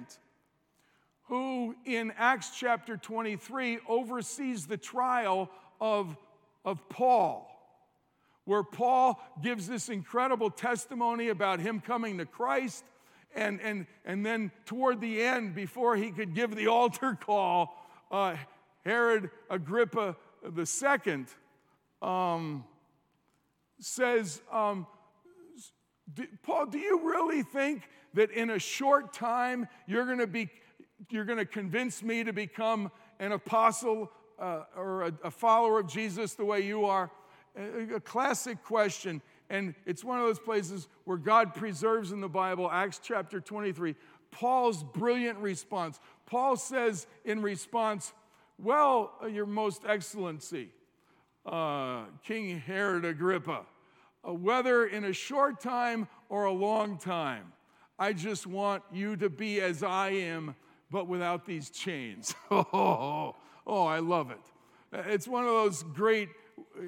who 1.28 1.76
in 1.86 2.12
Acts 2.18 2.52
chapter 2.58 2.98
23 2.98 3.80
oversees 3.88 4.66
the 4.66 4.78
trial 4.78 5.50
of, 5.80 6.18
of 6.66 6.90
Paul, 6.90 7.50
where 8.46 8.64
Paul 8.64 9.22
gives 9.42 9.68
this 9.68 9.90
incredible 9.90 10.50
testimony 10.50 11.30
about 11.30 11.60
him 11.60 11.80
coming 11.80 12.18
to 12.18 12.26
Christ. 12.26 12.84
And, 13.36 13.60
and, 13.62 13.88
and 14.06 14.26
then 14.26 14.52
toward 14.66 15.02
the 15.02 15.22
end, 15.22 15.56
before 15.56 15.96
he 15.96 16.12
could 16.12 16.34
give 16.34 16.56
the 16.56 16.68
altar 16.80 17.18
call, 17.20 17.76
uh, 18.12 18.36
Herod 18.86 19.30
Agrippa 19.50 20.16
II 20.46 21.26
um, 22.02 22.66
says, 23.80 24.42
um, 24.52 24.86
Paul, 26.44 26.68
do 26.68 26.78
you 26.78 27.10
really 27.10 27.44
think 27.44 27.84
that 28.14 28.32
in 28.32 28.50
a 28.52 28.60
short 28.60 29.14
time 29.14 29.68
you're 29.88 30.06
going 30.06 30.20
to 30.20 30.28
be 30.28 30.50
you're 31.10 31.26
going 31.26 31.40
to 31.40 31.46
convince 31.46 32.02
me 32.02 32.24
to 32.24 32.32
become 32.32 32.90
an 33.20 33.34
apostle 33.34 34.10
uh, 34.40 34.64
or 34.76 35.04
a, 35.04 35.14
a, 35.26 35.32
follower 35.32 35.80
of 35.80 35.88
Jesus 35.88 36.34
the 36.34 36.46
way 36.46 36.62
you 36.62 36.86
are? 36.86 37.12
A, 37.58 37.96
a 37.96 38.00
classic 38.00 38.64
question. 38.64 39.22
And 39.50 39.76
it's 39.86 40.04
one 40.04 40.20
of 40.20 40.26
those 40.26 40.40
places 40.40 40.88
where 41.06 41.18
God 41.18 41.54
preserves 41.54 42.12
in 42.12 42.22
the 42.22 42.30
Bible, 42.30 42.70
Acts 42.72 43.00
chapter 43.04 43.40
23, 43.40 43.96
Paul's 44.32 44.84
brilliant 44.84 45.38
response. 45.40 46.00
Paul 46.26 46.56
says 46.56 47.08
in 47.26 47.42
response, 47.42 48.14
Well, 48.58 49.12
your 49.30 49.46
most 49.46 49.84
excellency, 49.88 50.70
uh, 51.46 52.06
King 52.24 52.60
Herod 52.60 53.06
Agrippa, 53.06 53.66
uh, 54.28 54.34
whether 54.34 54.86
in 54.86 55.04
a 55.06 55.14
short 55.14 55.62
time 55.62 56.08
or 56.30 56.46
a 56.46 56.52
long 56.52 56.98
time. 56.98 57.54
I 58.00 58.14
just 58.14 58.48
want 58.48 58.84
you 58.92 59.16
to 59.18 59.30
be 59.30 59.62
as 59.62 59.84
I 59.84 60.10
am, 60.10 60.56
but 60.90 61.08
without 61.08 61.46
these 61.46 61.70
chains. 61.70 62.34
oh, 62.52 63.36
oh, 63.68 63.86
I 63.86 64.00
love 64.00 64.32
it. 64.32 64.40
It's 64.92 65.28
one 65.28 65.44
of 65.44 65.52
those 65.52 65.84
great 65.84 66.30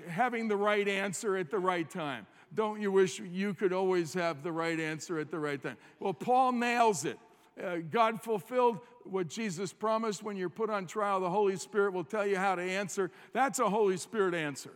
having 0.08 0.48
the 0.48 0.58
right 0.58 0.88
answer 0.88 1.38
at 1.38 1.50
the 1.50 1.60
right 1.60 1.90
time. 1.90 2.28
Don't 2.56 2.82
you 2.82 2.92
wish 2.92 3.20
you 3.20 3.54
could 3.54 3.74
always 3.74 4.14
have 4.14 4.42
the 4.42 4.52
right 4.52 4.80
answer 4.80 5.20
at 5.20 5.30
the 5.30 5.40
right 5.40 5.62
time? 5.62 5.78
Well, 6.00 6.14
Paul 6.14 6.54
nails 6.54 7.04
it. 7.04 7.20
Uh, 7.62 7.78
God 7.92 8.22
fulfilled 8.22 8.80
what 9.04 9.28
Jesus 9.28 9.74
promised 9.74 10.24
when 10.24 10.38
you're 10.38 10.50
put 10.50 10.70
on 10.70 10.88
trial. 10.88 11.20
The 11.20 11.30
Holy 11.30 11.58
Spirit 11.58 11.94
will 11.94 12.04
tell 12.04 12.26
you 12.26 12.38
how 12.38 12.56
to 12.56 12.62
answer. 12.62 13.12
That's 13.34 13.60
a 13.60 13.70
Holy 13.70 13.98
Spirit 13.98 14.34
answer. 14.34 14.72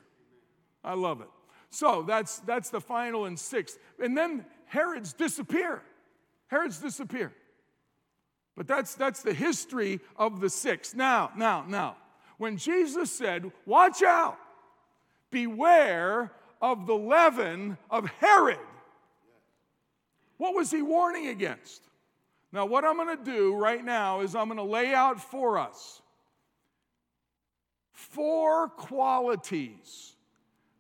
I 0.84 0.94
love 0.94 1.22
it. 1.22 1.30
So 1.70 2.04
that's, 2.04 2.40
that's 2.40 2.70
the 2.70 2.82
final 2.82 3.26
and 3.26 3.40
sixth. 3.40 3.80
And 4.02 4.18
then 4.18 4.46
Herod's 4.66 5.14
disappear. 5.14 5.82
Herod's 6.48 6.80
disappear. 6.80 7.34
But 8.56 8.68
that's, 8.68 8.96
that's 8.96 9.24
the 9.24 9.34
history 9.34 10.02
of 10.18 10.42
the 10.42 10.50
six. 10.50 10.94
Now, 10.94 11.32
now, 11.38 11.64
now, 11.68 11.96
when 12.38 12.58
Jesus 12.58 13.12
said, 13.12 13.52
Watch 13.66 14.04
out, 14.04 14.38
beware 15.32 16.32
of 16.62 16.88
the 16.88 16.96
leaven 16.96 17.78
of 17.90 18.06
Herod, 18.20 18.60
what 20.38 20.54
was 20.54 20.72
he 20.72 20.82
warning 20.82 21.28
against? 21.28 21.84
Now, 22.52 22.66
what 22.66 22.84
I'm 22.84 22.96
going 22.96 23.16
to 23.16 23.24
do 23.24 23.56
right 23.56 23.84
now 23.84 24.22
is 24.22 24.36
I'm 24.36 24.48
going 24.48 24.58
to 24.58 24.64
lay 24.64 24.94
out 24.94 25.22
for 25.22 25.58
us 25.58 26.02
four 27.92 28.70
qualities 28.70 30.14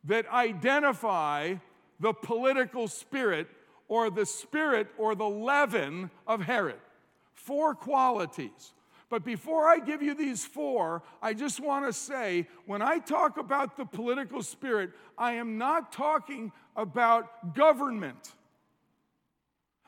that 0.05 0.27
identify 0.29 1.55
the 1.99 2.13
political 2.13 2.87
spirit 2.87 3.47
or 3.87 4.09
the 4.09 4.25
spirit 4.25 4.87
or 4.97 5.13
the 5.15 5.27
leaven 5.27 6.09
of 6.25 6.41
Herod. 6.41 6.79
Four 7.33 7.75
qualities. 7.75 8.73
But 9.09 9.25
before 9.25 9.67
I 9.67 9.79
give 9.79 10.03
you 10.03 10.13
these 10.13 10.45
four, 10.45 11.01
I 11.21 11.33
just 11.33 11.59
want 11.59 11.85
to 11.87 11.93
say 11.93 12.47
when 12.67 12.81
I 12.81 12.99
talk 12.99 13.37
about 13.37 13.75
the 13.75 13.85
political 13.85 14.43
spirit, 14.43 14.91
I 15.17 15.33
am 15.33 15.57
not 15.57 15.91
talking 15.91 16.51
about 16.75 17.55
government. 17.55 18.35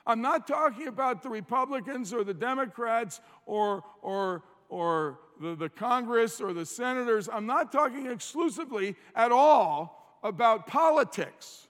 I'm 0.08 0.22
not 0.22 0.48
talking 0.48 0.88
about 0.88 1.22
the 1.22 1.30
Republicans 1.30 2.12
or 2.14 2.24
the 2.24 2.34
Democrats 2.34 3.22
or, 3.46 3.84
or, 4.02 4.44
or 4.70 5.20
the, 5.40 5.56
the 5.56 5.70
Congress 5.70 6.42
or 6.42 6.54
the 6.54 6.66
senators. 6.66 7.30
I'm 7.32 7.46
not 7.46 7.72
talking 7.72 8.08
exclusively 8.08 8.96
at 9.16 9.32
all 9.32 10.18
about 10.24 10.66
politics. 10.66 11.68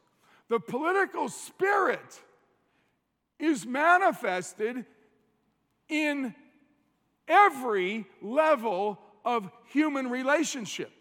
The 0.47 0.59
political 0.59 1.27
spirit 1.27 2.21
is 3.39 3.65
manifested 3.65 4.85
in 5.89 6.33
every 7.31 8.05
level 8.21 8.99
of 9.23 9.49
human 9.69 10.09
relationship. 10.09 10.91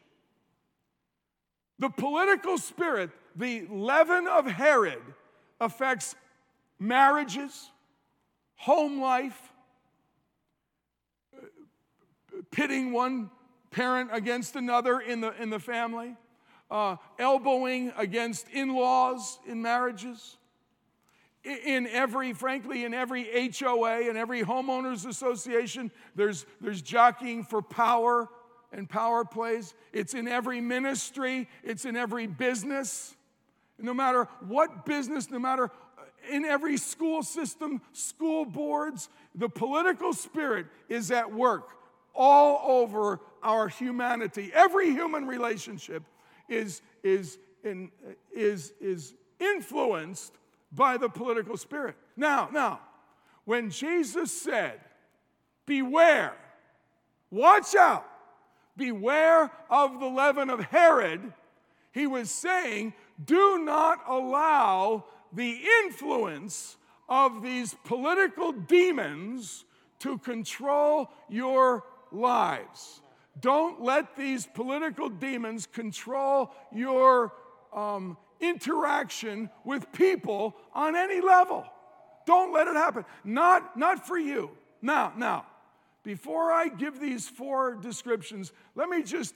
The 1.78 1.90
political 1.90 2.56
spirit, 2.56 3.10
the 3.34 3.66
leaven 3.68 4.26
of 4.26 4.46
Herod, 4.46 5.02
affects 5.60 6.14
marriages, 6.78 7.70
home 8.56 9.00
life, 9.00 9.52
pitting 12.50 12.92
one 12.92 13.30
parent 13.70 14.10
against 14.12 14.56
another 14.56 15.00
in 15.00 15.20
the, 15.20 15.40
in 15.40 15.50
the 15.50 15.58
family, 15.58 16.16
uh, 16.70 16.96
elbowing 17.18 17.92
against 17.96 18.48
in 18.48 18.74
laws 18.74 19.38
in 19.46 19.62
marriages. 19.62 20.36
In 21.42 21.86
every, 21.86 22.34
frankly, 22.34 22.84
in 22.84 22.92
every 22.92 23.50
HOA 23.58 24.08
and 24.08 24.18
every 24.18 24.42
homeowners 24.42 25.06
association, 25.06 25.90
there's, 26.14 26.44
there's 26.60 26.82
jockeying 26.82 27.44
for 27.44 27.62
power 27.62 28.28
and 28.72 28.88
power 28.88 29.24
plays. 29.24 29.74
It's 29.92 30.12
in 30.12 30.28
every 30.28 30.60
ministry, 30.60 31.48
it's 31.64 31.86
in 31.86 31.96
every 31.96 32.26
business. 32.26 33.16
No 33.78 33.94
matter 33.94 34.28
what 34.46 34.84
business, 34.84 35.30
no 35.30 35.38
matter 35.38 35.64
uh, 35.64 36.02
in 36.30 36.44
every 36.44 36.76
school 36.76 37.22
system, 37.22 37.80
school 37.92 38.44
boards, 38.44 39.08
the 39.34 39.48
political 39.48 40.12
spirit 40.12 40.66
is 40.90 41.10
at 41.10 41.32
work 41.32 41.70
all 42.14 42.82
over 42.82 43.20
our 43.42 43.68
humanity. 43.68 44.50
Every 44.52 44.90
human 44.90 45.26
relationship 45.26 46.02
is, 46.50 46.82
is, 47.02 47.38
in, 47.64 47.90
is, 48.34 48.74
is 48.80 49.14
influenced 49.38 50.34
by 50.72 50.96
the 50.96 51.08
political 51.08 51.56
spirit. 51.56 51.96
Now, 52.16 52.48
now, 52.52 52.80
when 53.44 53.70
Jesus 53.70 54.32
said, 54.32 54.80
Beware, 55.66 56.34
watch 57.30 57.74
out, 57.74 58.06
beware 58.76 59.50
of 59.68 60.00
the 60.00 60.06
leaven 60.06 60.50
of 60.50 60.60
Herod, 60.60 61.32
he 61.92 62.06
was 62.06 62.30
saying, 62.30 62.94
Do 63.24 63.58
not 63.64 64.00
allow 64.06 65.04
the 65.32 65.60
influence 65.84 66.76
of 67.08 67.42
these 67.42 67.74
political 67.84 68.52
demons 68.52 69.64
to 70.00 70.18
control 70.18 71.10
your 71.28 71.84
lives. 72.12 73.00
Don't 73.40 73.82
let 73.82 74.16
these 74.16 74.46
political 74.46 75.08
demons 75.08 75.66
control 75.66 76.52
your 76.72 77.32
um, 77.72 78.16
interaction 78.40 79.50
with 79.64 79.92
people 79.92 80.56
on 80.72 80.96
any 80.96 81.20
level. 81.20 81.64
Don't 82.26 82.52
let 82.52 82.66
it 82.68 82.76
happen. 82.76 83.04
Not, 83.24 83.76
not 83.76 84.06
for 84.06 84.18
you. 84.18 84.50
Now, 84.82 85.12
now, 85.16 85.46
before 86.02 86.50
I 86.50 86.68
give 86.68 87.00
these 87.00 87.28
four 87.28 87.74
descriptions, 87.74 88.52
let 88.74 88.88
me 88.88 89.02
just 89.02 89.34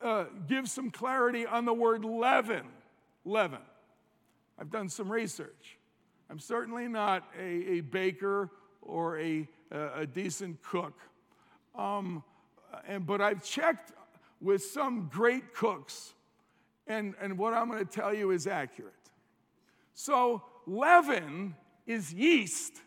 uh, 0.00 0.24
give 0.48 0.68
some 0.68 0.90
clarity 0.90 1.46
on 1.46 1.64
the 1.64 1.74
word 1.74 2.04
leaven. 2.04 2.66
Leaven. 3.24 3.60
I've 4.58 4.70
done 4.70 4.88
some 4.88 5.10
research. 5.10 5.78
I'm 6.30 6.38
certainly 6.38 6.86
not 6.88 7.24
a, 7.38 7.42
a 7.42 7.80
baker 7.80 8.50
or 8.82 9.18
a, 9.18 9.48
a, 9.70 10.06
decent 10.06 10.62
cook. 10.62 10.94
Um, 11.74 12.22
and, 12.86 13.06
but 13.06 13.20
I've 13.20 13.42
checked 13.42 13.92
with 14.40 14.62
some 14.62 15.08
great 15.12 15.54
cooks, 15.54 16.14
and, 16.90 17.14
and 17.20 17.38
what 17.38 17.54
I'm 17.54 17.70
going 17.70 17.86
to 17.86 17.90
tell 17.90 18.12
you 18.12 18.32
is 18.32 18.48
accurate. 18.48 18.92
So, 19.94 20.42
leaven 20.66 21.54
is 21.86 22.12
yeast. 22.12 22.80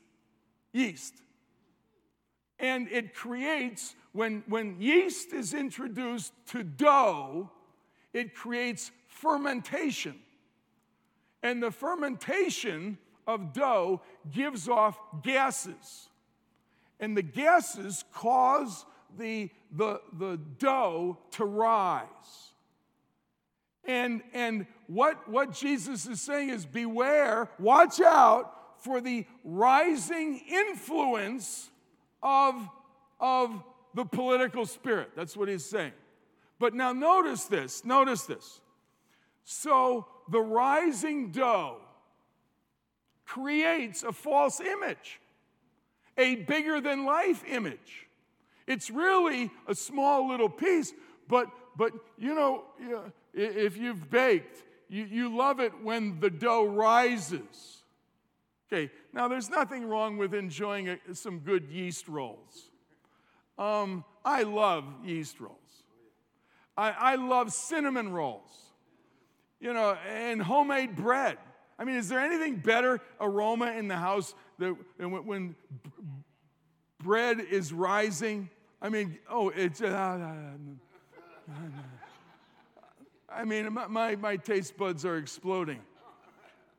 Yeast. 0.74 1.14
And 2.60 2.90
it 2.92 3.16
creates, 3.16 3.96
when, 4.12 4.44
when 4.48 4.76
yeast 4.80 5.32
is 5.32 5.54
introduced 5.54 6.34
to 6.48 6.64
dough, 6.64 7.50
it 8.12 8.36
creates 8.36 8.92
fermentation. 9.08 10.20
And 11.42 11.64
the 11.64 11.72
fermentation 11.72 12.98
of 13.26 13.54
dough 13.54 14.02
gives 14.32 14.68
off 14.68 15.00
gases. 15.24 16.10
And 17.00 17.16
the 17.16 17.22
gases 17.22 18.04
cause 18.12 18.86
the, 19.18 19.50
the, 19.72 20.02
the 20.18 20.40
dough 20.58 21.20
to 21.32 21.46
rise. 21.46 22.53
And, 23.86 24.22
and 24.34 24.66
what, 24.88 25.30
what 25.30 25.52
Jesus 25.52 26.06
is 26.08 26.22
saying 26.22 26.50
is 26.50 26.66
beware, 26.66 27.50
watch 27.60 28.00
out 28.00 28.82
for 28.84 29.02
the 29.02 29.26
rising 29.44 30.42
influence 30.50 31.70
of, 32.22 32.56
of 33.20 33.64
the 33.94 34.06
political 34.06 34.66
spirit. 34.66 35.12
That's 35.16 35.36
what 35.36 35.50
he's 35.50 35.66
saying. 35.66 35.94
But 36.60 36.74
now 36.74 36.94
notice 36.94 37.46
this, 37.46 37.84
notice 37.84 38.24
this. 38.24 38.62
So 39.44 40.08
the 40.30 40.40
rising 40.40 41.32
dough 41.32 41.78
creates 43.26 44.04
a 44.04 44.12
false 44.12 44.60
image, 44.60 45.20
a 46.18 46.36
bigger 46.36 46.80
than 46.80 47.06
life 47.06 47.44
image. 47.48 48.08
It's 48.68 48.90
really 48.90 49.52
a 49.68 49.76
small 49.76 50.30
little 50.30 50.50
piece, 50.50 50.94
but, 51.28 51.48
but 51.76 51.92
you 52.18 52.34
know, 52.34 52.64
if 53.34 53.78
you've 53.78 54.10
baked, 54.10 54.64
you, 54.90 55.06
you 55.06 55.36
love 55.36 55.60
it 55.60 55.74
when 55.82 56.20
the 56.20 56.30
dough 56.30 56.66
rises. 56.66 57.84
Okay, 58.72 58.92
now 59.12 59.28
there's 59.28 59.50
nothing 59.50 59.86
wrong 59.86 60.18
with 60.18 60.34
enjoying 60.34 60.90
a, 60.90 60.98
some 61.14 61.40
good 61.40 61.70
yeast 61.70 62.08
rolls. 62.08 62.72
Um, 63.58 64.04
I 64.26 64.44
love 64.44 64.86
yeast 65.04 65.40
rolls. 65.40 65.58
I, 66.76 66.92
I 66.92 67.16
love 67.16 67.54
cinnamon 67.54 68.12
rolls, 68.12 68.50
you 69.60 69.74
know, 69.74 69.96
and 70.10 70.42
homemade 70.42 70.96
bread. 70.96 71.38
I 71.78 71.84
mean, 71.86 71.96
is 71.96 72.10
there 72.10 72.20
anything 72.20 72.58
better 72.58 73.00
aroma 73.20 73.74
in 73.74 73.88
the 73.88 73.98
house 73.98 74.34
that, 74.60 74.76
when, 74.98 75.26
when 75.26 75.56
bread 77.00 77.40
is 77.40 77.72
rising? 77.74 78.50
I 78.82 78.90
mean, 78.90 79.20
oh, 79.30 79.50
it's. 79.50 79.82
Uh, 79.82 80.36
I 83.36 83.46
mean, 83.46 83.78
my, 83.90 84.16
my 84.16 84.38
taste 84.38 84.78
buds 84.78 85.06
are 85.06 85.18
exploding. 85.18 85.80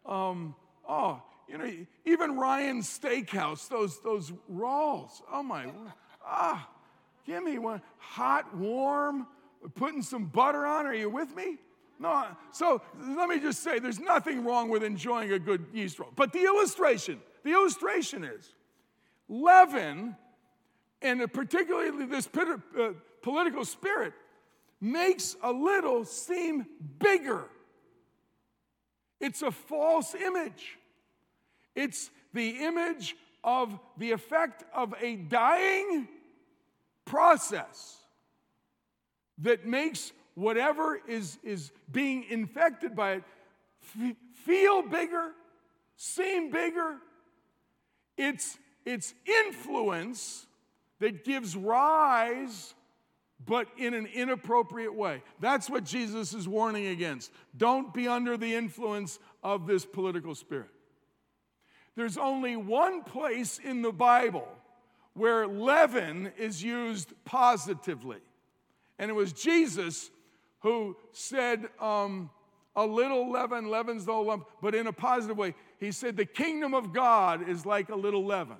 Um, 0.07 0.55
oh, 0.88 1.23
you 1.49 1.59
know, 1.59 1.71
even 2.05 2.37
Ryan's 2.37 2.87
Steakhouse, 2.87 3.69
those, 3.69 4.01
those 4.01 4.33
rolls. 4.49 5.23
Oh 5.33 5.43
my, 5.43 5.67
ah, 6.25 6.69
give 7.27 7.43
me 7.43 7.59
one. 7.59 7.83
Hot, 7.99 8.57
warm, 8.57 9.27
putting 9.75 10.03
some 10.03 10.27
butter 10.27 10.64
on. 10.67 10.87
Are 10.87 10.95
you 10.95 11.11
with 11.11 11.35
me? 11.35 11.59
No, 11.99 12.27
so 12.53 12.83
let 12.99 13.29
me 13.29 13.38
just 13.38 13.62
say 13.62 13.79
there's 13.79 14.01
nothing 14.01 14.45
wrong 14.45 14.69
with 14.69 14.83
enjoying 14.83 15.33
a 15.33 15.38
good 15.38 15.67
yeast 15.73 15.99
roll. 15.99 16.11
But 16.14 16.33
the 16.33 16.43
illustration, 16.43 17.21
the 17.45 17.53
illustration 17.53 18.25
is 18.25 18.53
leaven, 19.29 20.17
and 21.03 21.33
particularly 21.33 22.05
this 22.07 22.29
uh, 22.37 22.93
political 23.23 23.64
spirit, 23.64 24.12
makes 24.80 25.37
a 25.42 25.52
little 25.52 26.04
seem 26.04 26.66
bigger. 26.98 27.44
It's 29.20 29.42
a 29.42 29.50
false 29.50 30.14
image. 30.14 30.78
It's 31.74 32.10
the 32.32 32.64
image 32.64 33.16
of 33.42 33.78
the 33.98 34.12
effect 34.12 34.64
of 34.74 34.94
a 35.00 35.16
dying 35.16 36.08
process 37.04 37.98
that 39.38 39.66
makes 39.66 40.12
whatever 40.34 41.00
is, 41.06 41.38
is 41.42 41.72
being 41.90 42.24
infected 42.28 42.94
by 42.96 43.12
it 43.12 43.24
f- 43.82 44.16
feel 44.44 44.82
bigger, 44.82 45.32
seem 45.96 46.50
bigger. 46.50 46.96
It's, 48.16 48.58
it's 48.84 49.14
influence 49.46 50.46
that 51.00 51.24
gives 51.24 51.56
rise, 51.56 52.74
but 53.46 53.68
in 53.76 53.94
an 53.94 54.07
inappropriate 54.07 54.94
way. 54.94 55.22
That's 55.40 55.68
what 55.68 55.85
Jesus 55.85 56.33
is 56.35 56.48
warning 56.48 56.87
against. 56.87 57.30
Don't 57.57 57.92
be 57.92 58.09
under 58.09 58.37
the 58.37 58.54
influence 58.54 59.18
of 59.42 59.66
this 59.66 59.85
political 59.85 60.35
spirit. 60.35 60.70
There's 61.96 62.16
only 62.16 62.57
one 62.57 63.02
place 63.02 63.59
in 63.62 63.83
the 63.83 63.92
Bible 63.92 64.48
where 65.12 65.46
leaven 65.46 66.33
is 66.37 66.62
used 66.62 67.12
positively, 67.24 68.18
and 68.98 69.11
it 69.11 69.14
was 69.14 69.33
Jesus 69.33 70.11
who 70.61 70.96
said, 71.12 71.68
um, 71.78 72.30
a 72.74 72.85
little 72.85 73.30
leaven 73.30 73.68
leavens 73.68 74.04
the 74.04 74.12
whole 74.12 74.24
lump, 74.24 74.48
but 74.61 74.74
in 74.74 74.87
a 74.87 74.92
positive 74.92 75.37
way. 75.37 75.54
He 75.78 75.92
said, 75.92 76.16
the 76.16 76.24
kingdom 76.24 76.74
of 76.74 76.92
God 76.92 77.48
is 77.48 77.64
like 77.64 77.90
a 77.90 77.94
little 77.94 78.24
leaven. 78.24 78.57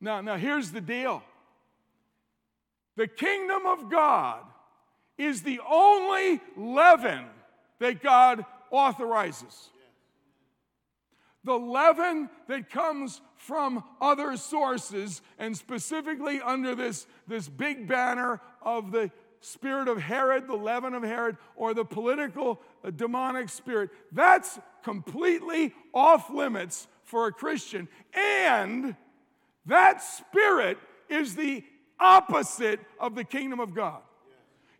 Now, 0.00 0.20
now 0.20 0.36
here's 0.36 0.72
the 0.72 0.80
deal. 0.80 1.22
The 2.96 3.08
kingdom 3.08 3.66
of 3.66 3.90
God 3.90 4.42
is 5.18 5.42
the 5.42 5.60
only 5.68 6.40
leaven 6.56 7.26
that 7.78 8.02
God 8.02 8.44
authorizes. 8.70 9.70
The 11.44 11.58
leaven 11.58 12.30
that 12.46 12.70
comes 12.70 13.20
from 13.36 13.82
other 14.00 14.36
sources, 14.36 15.22
and 15.38 15.56
specifically 15.56 16.40
under 16.40 16.74
this, 16.74 17.06
this 17.26 17.48
big 17.48 17.88
banner 17.88 18.40
of 18.60 18.92
the 18.92 19.10
spirit 19.40 19.88
of 19.88 20.00
Herod, 20.00 20.46
the 20.46 20.54
leaven 20.54 20.94
of 20.94 21.02
Herod, 21.02 21.36
or 21.56 21.74
the 21.74 21.84
political 21.84 22.60
uh, 22.84 22.90
demonic 22.90 23.48
spirit. 23.48 23.90
That's 24.12 24.60
completely 24.84 25.74
off 25.92 26.30
limits 26.30 26.86
for 27.02 27.26
a 27.26 27.32
Christian. 27.32 27.88
And 28.14 28.94
that 29.66 30.02
spirit 30.02 30.78
is 31.08 31.34
the 31.34 31.64
opposite 32.02 32.80
of 32.98 33.14
the 33.14 33.24
kingdom 33.24 33.60
of 33.60 33.74
God. 33.74 34.00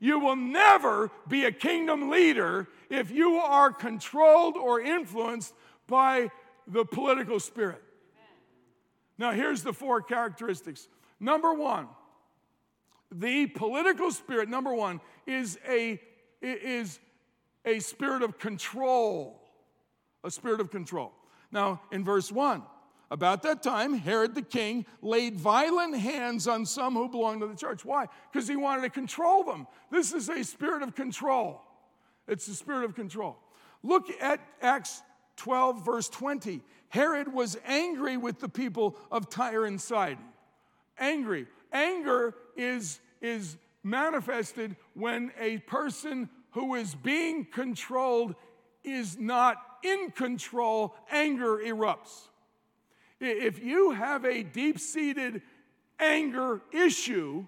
You 0.00 0.18
will 0.18 0.36
never 0.36 1.10
be 1.28 1.44
a 1.44 1.52
kingdom 1.52 2.10
leader 2.10 2.68
if 2.90 3.12
you 3.12 3.36
are 3.36 3.72
controlled 3.72 4.56
or 4.56 4.80
influenced 4.80 5.54
by 5.86 6.30
the 6.66 6.84
political 6.84 7.38
spirit. 7.38 7.82
Now, 9.16 9.30
here's 9.30 9.62
the 9.62 9.72
four 9.72 10.02
characteristics. 10.02 10.88
Number 11.20 11.54
one, 11.54 11.86
the 13.12 13.46
political 13.46 14.10
spirit, 14.10 14.48
number 14.48 14.74
one, 14.74 15.00
is 15.26 15.58
a, 15.68 16.00
is 16.40 16.98
a 17.64 17.78
spirit 17.78 18.22
of 18.22 18.38
control. 18.38 19.40
A 20.24 20.30
spirit 20.30 20.60
of 20.60 20.70
control. 20.70 21.12
Now, 21.52 21.82
in 21.92 22.04
verse 22.04 22.32
1, 22.32 22.62
about 23.12 23.42
that 23.42 23.62
time, 23.62 23.92
Herod 23.92 24.34
the 24.34 24.40
king 24.40 24.86
laid 25.02 25.36
violent 25.36 25.94
hands 25.94 26.48
on 26.48 26.64
some 26.64 26.94
who 26.94 27.10
belonged 27.10 27.42
to 27.42 27.46
the 27.46 27.54
church. 27.54 27.84
Why? 27.84 28.06
Because 28.32 28.48
he 28.48 28.56
wanted 28.56 28.82
to 28.82 28.88
control 28.88 29.44
them. 29.44 29.66
This 29.90 30.14
is 30.14 30.30
a 30.30 30.42
spirit 30.42 30.82
of 30.82 30.94
control. 30.94 31.60
It's 32.26 32.48
a 32.48 32.54
spirit 32.54 32.84
of 32.84 32.94
control. 32.94 33.36
Look 33.82 34.10
at 34.22 34.40
Acts 34.62 35.02
12, 35.36 35.84
verse 35.84 36.08
20. 36.08 36.62
Herod 36.88 37.30
was 37.30 37.58
angry 37.66 38.16
with 38.16 38.40
the 38.40 38.48
people 38.48 38.96
of 39.10 39.28
Tyre 39.28 39.66
and 39.66 39.78
Sidon. 39.78 40.24
Angry. 40.98 41.46
Anger 41.70 42.34
is, 42.56 42.98
is 43.20 43.58
manifested 43.82 44.74
when 44.94 45.32
a 45.38 45.58
person 45.58 46.30
who 46.52 46.76
is 46.76 46.94
being 46.94 47.44
controlled 47.44 48.36
is 48.84 49.18
not 49.18 49.58
in 49.84 50.12
control, 50.12 50.94
anger 51.10 51.58
erupts. 51.58 52.28
If 53.22 53.62
you 53.62 53.92
have 53.92 54.24
a 54.24 54.42
deep 54.42 54.80
seated 54.80 55.42
anger 56.00 56.60
issue, 56.72 57.46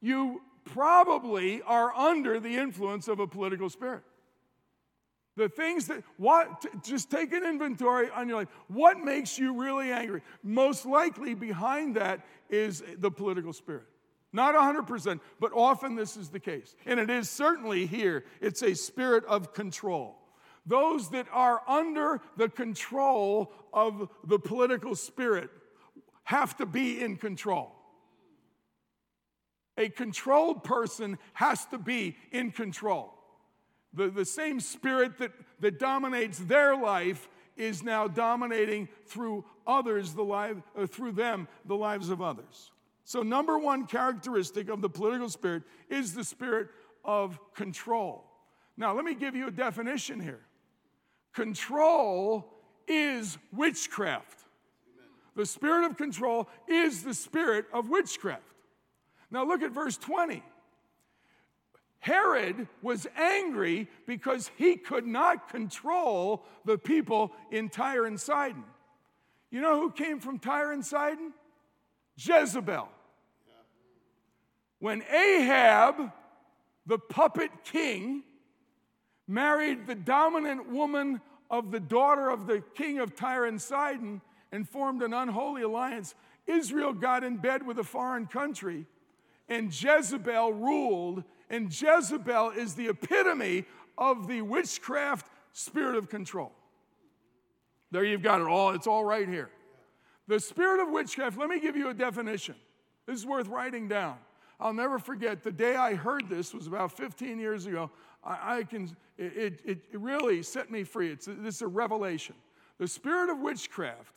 you 0.00 0.40
probably 0.64 1.60
are 1.62 1.94
under 1.94 2.40
the 2.40 2.56
influence 2.56 3.06
of 3.06 3.20
a 3.20 3.26
political 3.26 3.68
spirit. 3.68 4.02
The 5.36 5.48
things 5.48 5.88
that, 5.88 6.02
what, 6.16 6.64
just 6.82 7.10
take 7.10 7.32
an 7.32 7.44
inventory 7.44 8.08
on 8.08 8.28
your 8.28 8.38
life. 8.38 8.48
What 8.68 8.98
makes 8.98 9.38
you 9.38 9.60
really 9.60 9.90
angry? 9.90 10.22
Most 10.42 10.86
likely 10.86 11.34
behind 11.34 11.96
that 11.96 12.24
is 12.48 12.82
the 12.98 13.10
political 13.10 13.52
spirit. 13.52 13.86
Not 14.32 14.54
100%, 14.54 15.20
but 15.40 15.52
often 15.52 15.94
this 15.94 16.16
is 16.16 16.28
the 16.28 16.40
case. 16.40 16.74
And 16.86 16.98
it 16.98 17.10
is 17.10 17.28
certainly 17.28 17.86
here, 17.86 18.24
it's 18.40 18.62
a 18.62 18.74
spirit 18.74 19.24
of 19.26 19.52
control. 19.52 20.16
Those 20.66 21.10
that 21.10 21.26
are 21.32 21.62
under 21.68 22.20
the 22.36 22.48
control 22.48 23.52
of 23.72 24.08
the 24.24 24.38
political 24.38 24.94
spirit 24.94 25.50
have 26.24 26.56
to 26.56 26.66
be 26.66 27.00
in 27.00 27.16
control. 27.16 27.72
A 29.76 29.88
controlled 29.88 30.64
person 30.64 31.18
has 31.34 31.66
to 31.66 31.78
be 31.78 32.16
in 32.30 32.50
control. 32.50 33.12
The, 33.92 34.08
the 34.08 34.24
same 34.24 34.60
spirit 34.60 35.18
that, 35.18 35.32
that 35.60 35.78
dominates 35.78 36.38
their 36.38 36.76
life 36.76 37.28
is 37.56 37.82
now 37.82 38.08
dominating 38.08 38.88
through 39.06 39.44
others, 39.66 40.14
the 40.14 40.22
life, 40.22 40.56
uh, 40.76 40.86
through 40.86 41.12
them, 41.12 41.46
the 41.64 41.76
lives 41.76 42.08
of 42.08 42.22
others. 42.22 42.72
So, 43.04 43.22
number 43.22 43.58
one 43.58 43.86
characteristic 43.86 44.68
of 44.68 44.80
the 44.80 44.88
political 44.88 45.28
spirit 45.28 45.62
is 45.88 46.14
the 46.14 46.24
spirit 46.24 46.68
of 47.04 47.38
control. 47.54 48.24
Now, 48.76 48.94
let 48.94 49.04
me 49.04 49.14
give 49.14 49.36
you 49.36 49.46
a 49.46 49.52
definition 49.52 50.18
here 50.20 50.40
control 51.34 52.46
is 52.88 53.38
witchcraft. 53.52 54.40
The 55.36 55.46
spirit 55.46 55.84
of 55.84 55.96
control 55.96 56.48
is 56.68 57.02
the 57.02 57.14
spirit 57.14 57.66
of 57.72 57.90
witchcraft. 57.90 58.42
Now, 59.30 59.44
look 59.44 59.62
at 59.62 59.72
verse 59.72 59.96
20. 59.96 60.42
Herod 61.98 62.68
was 62.82 63.06
angry 63.16 63.88
because 64.06 64.50
he 64.56 64.76
could 64.76 65.06
not 65.06 65.48
control 65.48 66.44
the 66.64 66.78
people 66.78 67.32
in 67.50 67.68
Tyre 67.68 68.04
and 68.04 68.20
Sidon. 68.20 68.64
You 69.50 69.60
know 69.60 69.80
who 69.80 69.90
came 69.90 70.20
from 70.20 70.38
Tyre 70.38 70.72
and 70.72 70.84
Sidon? 70.84 71.32
Jezebel. 72.16 72.88
When 74.78 75.02
Ahab, 75.10 76.12
the 76.86 76.98
puppet 76.98 77.50
king, 77.64 78.22
married 79.26 79.86
the 79.86 79.94
dominant 79.94 80.70
woman 80.70 81.20
of 81.50 81.70
the 81.70 81.80
daughter 81.80 82.28
of 82.28 82.46
the 82.46 82.62
king 82.74 82.98
of 82.98 83.14
Tyre 83.14 83.46
and 83.46 83.60
Sidon 83.60 84.20
and 84.52 84.68
formed 84.68 85.02
an 85.02 85.12
unholy 85.12 85.62
alliance, 85.62 86.14
Israel 86.46 86.92
got 86.92 87.24
in 87.24 87.36
bed 87.36 87.66
with 87.66 87.78
a 87.78 87.84
foreign 87.84 88.26
country 88.26 88.86
and 89.48 89.68
Jezebel 89.68 90.52
ruled 90.52 91.24
and 91.50 91.68
Jezebel 91.68 92.50
is 92.50 92.74
the 92.74 92.88
epitome 92.88 93.64
of 93.98 94.26
the 94.26 94.42
witchcraft 94.42 95.28
spirit 95.52 95.96
of 95.96 96.08
control. 96.08 96.52
There 97.90 98.04
you've 98.04 98.22
got 98.22 98.40
it 98.40 98.46
all. 98.46 98.70
It's 98.70 98.86
all 98.86 99.04
right 99.04 99.28
here. 99.28 99.50
The 100.26 100.40
spirit 100.40 100.80
of 100.80 100.90
witchcraft, 100.90 101.38
let 101.38 101.48
me 101.48 101.60
give 101.60 101.76
you 101.76 101.90
a 101.90 101.94
definition. 101.94 102.56
This 103.06 103.18
is 103.18 103.26
worth 103.26 103.46
writing 103.48 103.88
down. 103.88 104.16
I'll 104.58 104.72
never 104.72 104.98
forget 104.98 105.42
the 105.42 105.52
day 105.52 105.76
I 105.76 105.94
heard 105.94 106.28
this 106.28 106.54
was 106.54 106.66
about 106.66 106.96
15 106.96 107.38
years 107.38 107.66
ago. 107.66 107.90
I, 108.24 108.58
I 108.58 108.62
can, 108.64 108.96
it, 109.18 109.60
it, 109.64 109.80
it, 109.92 110.00
really 110.00 110.42
set 110.42 110.70
me 110.70 110.84
free. 110.84 111.10
It's 111.10 111.26
this 111.26 111.56
is 111.56 111.62
a 111.62 111.66
revelation. 111.66 112.34
The 112.78 112.88
spirit 112.88 113.30
of 113.30 113.38
witchcraft 113.40 114.14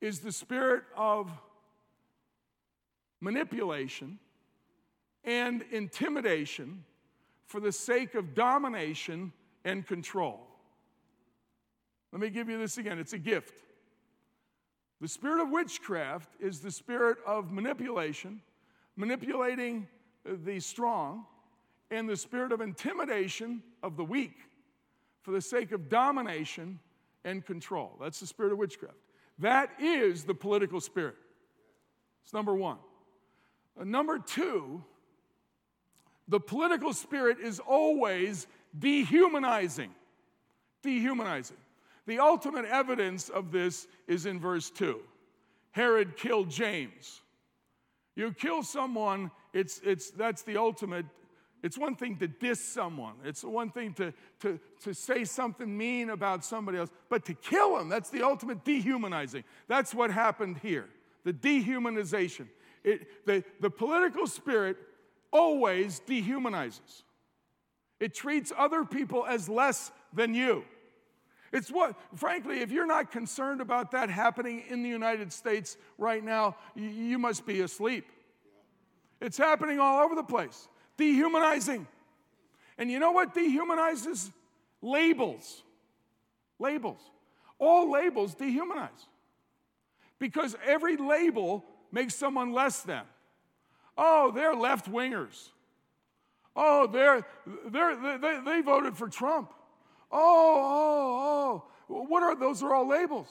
is 0.00 0.20
the 0.20 0.32
spirit 0.32 0.84
of 0.96 1.30
manipulation 3.20 4.18
and 5.24 5.64
intimidation 5.70 6.84
for 7.46 7.60
the 7.60 7.72
sake 7.72 8.14
of 8.14 8.34
domination 8.34 9.32
and 9.64 9.86
control. 9.86 10.40
Let 12.12 12.20
me 12.20 12.30
give 12.30 12.48
you 12.48 12.58
this 12.58 12.78
again 12.78 12.98
it's 12.98 13.12
a 13.12 13.18
gift. 13.18 13.54
The 15.00 15.08
spirit 15.08 15.40
of 15.40 15.50
witchcraft 15.50 16.30
is 16.40 16.60
the 16.60 16.72
spirit 16.72 17.18
of 17.24 17.52
manipulation, 17.52 18.40
manipulating 18.96 19.86
the 20.24 20.58
strong, 20.58 21.24
and 21.90 22.08
the 22.08 22.16
spirit 22.16 22.52
of 22.52 22.60
intimidation 22.60 23.62
of 23.82 23.96
the 23.96 24.04
weak 24.04 24.36
for 25.22 25.30
the 25.32 25.40
sake 25.40 25.72
of 25.72 25.88
domination 25.88 26.78
and 27.24 27.44
control. 27.44 27.96
That's 28.00 28.20
the 28.20 28.26
spirit 28.26 28.52
of 28.52 28.58
witchcraft. 28.58 28.96
That 29.38 29.70
is 29.80 30.24
the 30.24 30.34
political 30.34 30.80
spirit. 30.80 31.16
It's 32.24 32.32
number 32.32 32.54
one. 32.54 32.78
Uh, 33.80 33.84
number 33.84 34.18
two, 34.18 34.82
the 36.28 36.40
political 36.40 36.92
spirit 36.92 37.38
is 37.40 37.60
always 37.60 38.46
dehumanizing. 38.78 39.90
Dehumanizing. 40.82 41.56
The 42.06 42.18
ultimate 42.18 42.64
evidence 42.64 43.28
of 43.28 43.52
this 43.52 43.86
is 44.06 44.26
in 44.26 44.40
verse 44.40 44.70
2. 44.70 45.00
Herod 45.72 46.16
killed 46.16 46.50
James. 46.50 47.20
You 48.16 48.32
kill 48.32 48.62
someone, 48.62 49.30
it's, 49.52 49.80
it's, 49.84 50.10
that's 50.10 50.42
the 50.42 50.56
ultimate. 50.56 51.06
It's 51.62 51.76
one 51.76 51.96
thing 51.96 52.16
to 52.18 52.28
diss 52.28 52.64
someone, 52.64 53.14
it's 53.24 53.42
one 53.42 53.70
thing 53.70 53.92
to, 53.94 54.12
to, 54.40 54.60
to 54.82 54.94
say 54.94 55.24
something 55.24 55.76
mean 55.76 56.10
about 56.10 56.44
somebody 56.44 56.78
else, 56.78 56.90
but 57.08 57.24
to 57.26 57.34
kill 57.34 57.76
them, 57.76 57.88
that's 57.88 58.10
the 58.10 58.22
ultimate 58.22 58.64
dehumanizing. 58.64 59.44
That's 59.66 59.94
what 59.94 60.10
happened 60.10 60.58
here 60.58 60.88
the 61.24 61.32
dehumanization. 61.32 62.46
It, 62.84 63.26
the, 63.26 63.44
the 63.60 63.68
political 63.68 64.26
spirit 64.26 64.76
always 65.30 66.00
dehumanizes. 66.06 67.02
It 68.00 68.14
treats 68.14 68.52
other 68.56 68.84
people 68.84 69.26
as 69.26 69.48
less 69.48 69.90
than 70.14 70.34
you. 70.34 70.64
It's 71.52 71.70
what, 71.70 71.96
frankly, 72.14 72.60
if 72.60 72.70
you're 72.70 72.86
not 72.86 73.10
concerned 73.10 73.60
about 73.60 73.90
that 73.92 74.10
happening 74.10 74.62
in 74.68 74.82
the 74.82 74.88
United 74.88 75.32
States 75.32 75.76
right 75.96 76.22
now, 76.22 76.56
you 76.74 77.18
must 77.18 77.46
be 77.46 77.60
asleep. 77.60 78.06
It's 79.20 79.36
happening 79.36 79.80
all 79.80 80.04
over 80.04 80.14
the 80.14 80.22
place. 80.22 80.68
Dehumanizing. 80.98 81.86
And 82.76 82.90
you 82.90 82.98
know 82.98 83.12
what 83.12 83.34
dehumanizes? 83.34 84.30
Labels. 84.82 85.62
Labels. 86.58 87.00
All 87.58 87.90
labels 87.90 88.34
dehumanize. 88.34 89.06
Because 90.18 90.56
every 90.66 90.96
label 90.96 91.64
makes 91.90 92.14
someone 92.14 92.52
less 92.52 92.82
than. 92.82 93.02
Oh, 93.96 94.30
they're 94.32 94.54
left 94.54 94.90
wingers. 94.90 95.48
Oh, 96.54 96.86
they're, 96.86 97.24
they're, 97.66 98.18
they, 98.18 98.40
they 98.44 98.60
voted 98.60 98.96
for 98.96 99.08
Trump. 99.08 99.52
Oh, 100.10 101.62
oh, 101.88 101.94
oh. 101.94 102.02
What 102.02 102.22
are 102.22 102.34
those? 102.34 102.62
Are 102.62 102.74
all 102.74 102.88
labels. 102.88 103.28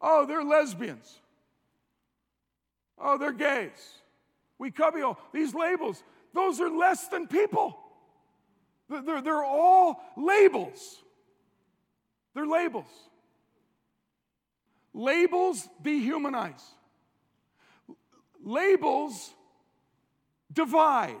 Oh, 0.00 0.26
they're 0.26 0.44
lesbians. 0.44 1.18
Oh, 2.98 3.18
they're 3.18 3.32
gays. 3.32 3.70
We 4.58 4.70
cubby 4.70 5.02
all 5.02 5.18
these 5.32 5.54
labels. 5.54 6.02
Those 6.32 6.60
are 6.60 6.70
less 6.70 7.08
than 7.08 7.26
people. 7.26 7.78
They're, 8.88 9.22
they're 9.22 9.44
all 9.44 10.00
labels. 10.16 11.02
They're 12.34 12.46
labels. 12.46 12.88
Labels 14.92 15.68
dehumanize. 15.82 16.62
Labels 18.42 19.34
divide 20.52 21.20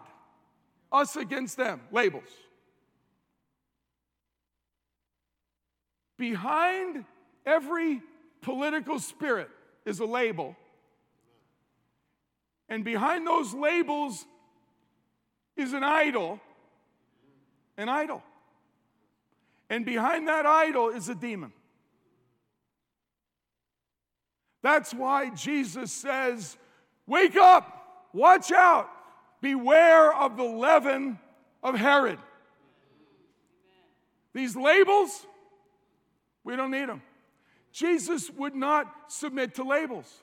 us 0.90 1.16
against 1.16 1.56
them. 1.56 1.80
Labels. 1.92 2.24
Behind 6.16 7.04
every 7.46 8.02
political 8.42 8.98
spirit 8.98 9.48
is 9.86 10.00
a 10.00 10.04
label. 10.04 10.56
And 12.68 12.84
behind 12.84 13.26
those 13.26 13.54
labels 13.54 14.26
is 15.60 15.72
an 15.72 15.84
idol. 15.84 16.40
An 17.76 17.88
idol. 17.88 18.22
And 19.68 19.84
behind 19.84 20.26
that 20.28 20.46
idol 20.46 20.88
is 20.88 21.08
a 21.08 21.14
demon. 21.14 21.52
That's 24.62 24.92
why 24.92 25.30
Jesus 25.30 25.92
says, 25.92 26.56
Wake 27.06 27.36
up, 27.36 28.08
watch 28.12 28.52
out, 28.52 28.88
beware 29.40 30.14
of 30.14 30.36
the 30.36 30.44
leaven 30.44 31.18
of 31.62 31.74
Herod. 31.76 32.18
These 34.32 34.54
labels, 34.54 35.26
we 36.44 36.56
don't 36.56 36.70
need 36.70 36.88
them. 36.88 37.02
Jesus 37.72 38.30
would 38.30 38.54
not 38.54 38.92
submit 39.08 39.54
to 39.56 39.64
labels. 39.64 40.22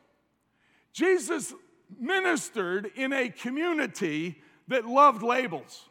Jesus 0.93 1.53
ministered 1.99 2.91
in 2.95 3.13
a 3.13 3.29
community 3.29 4.41
that 4.67 4.85
loved 4.85 5.23
labels. 5.23 5.85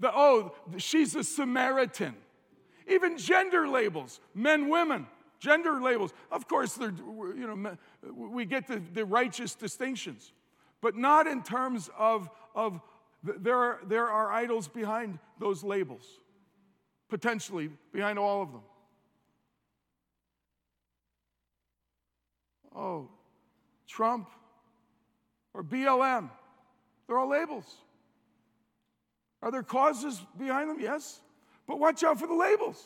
The, 0.00 0.10
oh, 0.14 0.54
she's 0.76 1.14
a 1.14 1.24
Samaritan. 1.24 2.14
Even 2.86 3.18
gender 3.18 3.68
labels, 3.68 4.20
men, 4.34 4.68
women, 4.68 5.06
gender 5.40 5.80
labels. 5.80 6.12
Of 6.30 6.48
course, 6.48 6.74
they're, 6.74 6.94
you 7.36 7.46
know, 7.46 7.76
we 8.12 8.44
get 8.44 8.66
the, 8.66 8.82
the 8.94 9.04
righteous 9.04 9.54
distinctions, 9.54 10.32
but 10.80 10.96
not 10.96 11.26
in 11.26 11.42
terms 11.42 11.90
of, 11.98 12.30
of 12.54 12.80
there, 13.22 13.56
are, 13.56 13.80
there 13.86 14.08
are 14.08 14.32
idols 14.32 14.68
behind 14.68 15.18
those 15.38 15.62
labels, 15.62 16.04
potentially 17.08 17.70
behind 17.92 18.18
all 18.18 18.42
of 18.42 18.52
them. 18.52 18.62
Oh, 22.74 23.08
Trump 23.86 24.28
or 25.52 25.64
BLM, 25.64 26.30
they're 27.08 27.18
all 27.18 27.28
labels. 27.28 27.64
Are 29.42 29.50
there 29.50 29.62
causes 29.62 30.20
behind 30.38 30.70
them? 30.70 30.78
Yes. 30.80 31.20
But 31.66 31.80
watch 31.80 32.04
out 32.04 32.20
for 32.20 32.26
the 32.26 32.34
labels. 32.34 32.82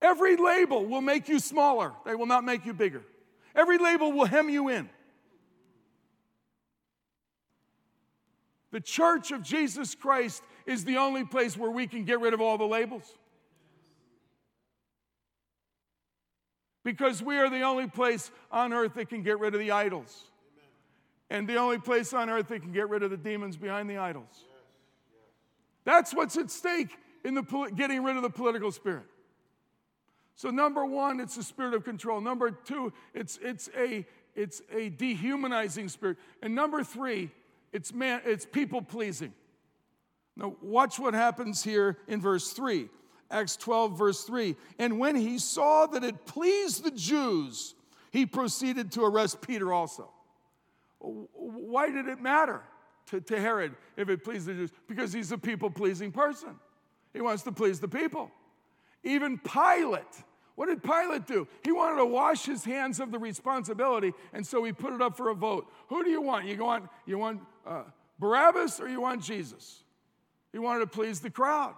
Every 0.00 0.36
label 0.36 0.84
will 0.84 1.00
make 1.00 1.28
you 1.28 1.38
smaller, 1.38 1.92
they 2.04 2.14
will 2.14 2.26
not 2.26 2.44
make 2.44 2.64
you 2.64 2.72
bigger. 2.72 3.02
Every 3.54 3.78
label 3.78 4.12
will 4.12 4.24
hem 4.24 4.48
you 4.48 4.68
in. 4.68 4.88
The 8.70 8.80
church 8.80 9.30
of 9.32 9.42
Jesus 9.42 9.94
Christ 9.94 10.42
is 10.64 10.84
the 10.84 10.96
only 10.96 11.24
place 11.24 11.56
where 11.56 11.70
we 11.70 11.86
can 11.86 12.04
get 12.04 12.20
rid 12.20 12.32
of 12.32 12.40
all 12.40 12.56
the 12.56 12.64
labels. 12.64 13.04
Because 16.82 17.22
we 17.22 17.36
are 17.36 17.50
the 17.50 17.62
only 17.62 17.86
place 17.86 18.30
on 18.50 18.72
earth 18.72 18.94
that 18.94 19.08
can 19.08 19.22
get 19.22 19.38
rid 19.38 19.54
of 19.54 19.60
the 19.60 19.70
idols. 19.70 20.31
And 21.32 21.48
the 21.48 21.56
only 21.56 21.78
place 21.78 22.12
on 22.12 22.28
earth 22.28 22.48
that 22.48 22.60
can 22.60 22.72
get 22.72 22.90
rid 22.90 23.02
of 23.02 23.10
the 23.10 23.16
demons 23.16 23.56
behind 23.56 23.88
the 23.88 23.96
idols. 23.96 24.44
That's 25.86 26.14
what's 26.14 26.36
at 26.36 26.50
stake 26.50 26.94
in 27.24 27.32
the 27.32 27.70
getting 27.74 28.04
rid 28.04 28.16
of 28.16 28.22
the 28.22 28.28
political 28.28 28.70
spirit. 28.70 29.06
So 30.34 30.50
number 30.50 30.84
one, 30.84 31.20
it's 31.20 31.34
the 31.36 31.42
spirit 31.42 31.72
of 31.72 31.84
control. 31.84 32.20
Number 32.20 32.50
two, 32.50 32.92
it's, 33.14 33.38
it's, 33.42 33.70
a, 33.74 34.06
it's 34.34 34.60
a 34.70 34.90
dehumanizing 34.90 35.88
spirit. 35.88 36.18
And 36.42 36.54
number 36.54 36.84
three, 36.84 37.30
it's, 37.72 37.94
man, 37.94 38.20
it's 38.26 38.44
people 38.44 38.82
pleasing. 38.82 39.32
Now, 40.36 40.54
watch 40.60 40.98
what 40.98 41.14
happens 41.14 41.64
here 41.64 41.96
in 42.08 42.20
verse 42.20 42.52
3. 42.52 42.90
Acts 43.30 43.56
12, 43.56 43.96
verse 43.96 44.24
3. 44.24 44.54
And 44.78 44.98
when 44.98 45.16
he 45.16 45.38
saw 45.38 45.86
that 45.86 46.04
it 46.04 46.26
pleased 46.26 46.84
the 46.84 46.90
Jews, 46.90 47.74
he 48.10 48.26
proceeded 48.26 48.92
to 48.92 49.04
arrest 49.04 49.40
Peter 49.40 49.72
also. 49.72 50.10
Why 51.02 51.90
did 51.90 52.06
it 52.06 52.20
matter 52.20 52.62
to, 53.06 53.20
to 53.20 53.40
Herod 53.40 53.74
if 53.96 54.08
it 54.08 54.22
pleased 54.22 54.46
the 54.46 54.54
Jews? 54.54 54.70
Because 54.88 55.12
he's 55.12 55.32
a 55.32 55.38
people 55.38 55.70
pleasing 55.70 56.12
person. 56.12 56.50
He 57.12 57.20
wants 57.20 57.42
to 57.42 57.52
please 57.52 57.80
the 57.80 57.88
people. 57.88 58.30
Even 59.02 59.38
Pilate, 59.38 60.04
what 60.54 60.66
did 60.66 60.82
Pilate 60.82 61.26
do? 61.26 61.48
He 61.64 61.72
wanted 61.72 61.96
to 61.96 62.06
wash 62.06 62.46
his 62.46 62.64
hands 62.64 63.00
of 63.00 63.10
the 63.10 63.18
responsibility, 63.18 64.12
and 64.32 64.46
so 64.46 64.62
he 64.62 64.72
put 64.72 64.92
it 64.92 65.02
up 65.02 65.16
for 65.16 65.30
a 65.30 65.34
vote. 65.34 65.66
Who 65.88 66.04
do 66.04 66.10
you 66.10 66.22
want? 66.22 66.46
You 66.46 66.62
want, 66.62 66.88
you 67.04 67.18
want 67.18 67.40
uh, 67.66 67.82
Barabbas 68.18 68.78
or 68.80 68.88
you 68.88 69.00
want 69.00 69.22
Jesus? 69.22 69.82
He 70.52 70.58
wanted 70.58 70.80
to 70.80 70.86
please 70.86 71.20
the 71.20 71.30
crowd. 71.30 71.74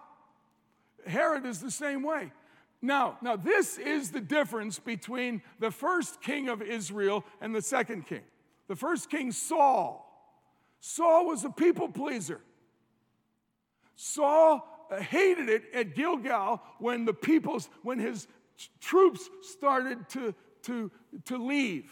Herod 1.06 1.46
is 1.46 1.60
the 1.60 1.70
same 1.70 2.02
way. 2.02 2.32
Now, 2.82 3.16
now 3.22 3.36
this 3.36 3.78
is 3.78 4.10
the 4.10 4.20
difference 4.20 4.78
between 4.78 5.40
the 5.58 5.70
first 5.70 6.20
king 6.20 6.48
of 6.48 6.60
Israel 6.60 7.24
and 7.40 7.54
the 7.54 7.62
second 7.62 8.06
king. 8.06 8.22
The 8.68 8.76
first 8.76 9.10
king, 9.10 9.32
Saul. 9.32 10.00
Saul 10.80 11.26
was 11.26 11.44
a 11.44 11.50
people 11.50 11.88
pleaser. 11.88 12.40
Saul 13.96 14.66
hated 14.90 15.48
it 15.48 15.64
at 15.74 15.94
Gilgal 15.94 16.60
when 16.78 17.04
the 17.04 17.14
people's, 17.14 17.68
when 17.82 17.98
his 17.98 18.26
troops 18.80 19.28
started 19.42 20.08
to, 20.10 20.34
to, 20.62 20.90
to 21.26 21.38
leave. 21.38 21.90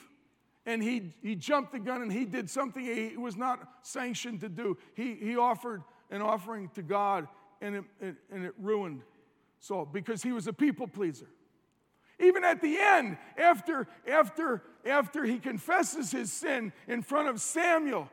And 0.64 0.82
he, 0.82 1.14
he 1.22 1.34
jumped 1.34 1.72
the 1.72 1.78
gun 1.78 2.02
and 2.02 2.12
he 2.12 2.24
did 2.24 2.48
something 2.48 2.84
he 2.84 3.16
was 3.16 3.36
not 3.36 3.60
sanctioned 3.82 4.40
to 4.40 4.48
do. 4.48 4.78
He, 4.94 5.14
he 5.14 5.36
offered 5.36 5.82
an 6.10 6.22
offering 6.22 6.70
to 6.74 6.82
God 6.82 7.26
and 7.60 7.76
it, 7.76 7.84
it, 8.00 8.16
and 8.30 8.44
it 8.44 8.54
ruined 8.60 9.02
Saul 9.58 9.86
because 9.86 10.22
he 10.22 10.32
was 10.32 10.46
a 10.46 10.52
people 10.52 10.86
pleaser. 10.86 11.26
Even 12.20 12.44
at 12.44 12.60
the 12.60 12.78
end, 12.78 13.16
after, 13.36 13.88
after, 14.06 14.62
after 14.86 15.24
he 15.24 15.38
confesses 15.38 16.10
his 16.10 16.32
sin 16.32 16.72
in 16.88 17.02
front 17.02 17.28
of 17.28 17.40
Samuel, 17.40 18.08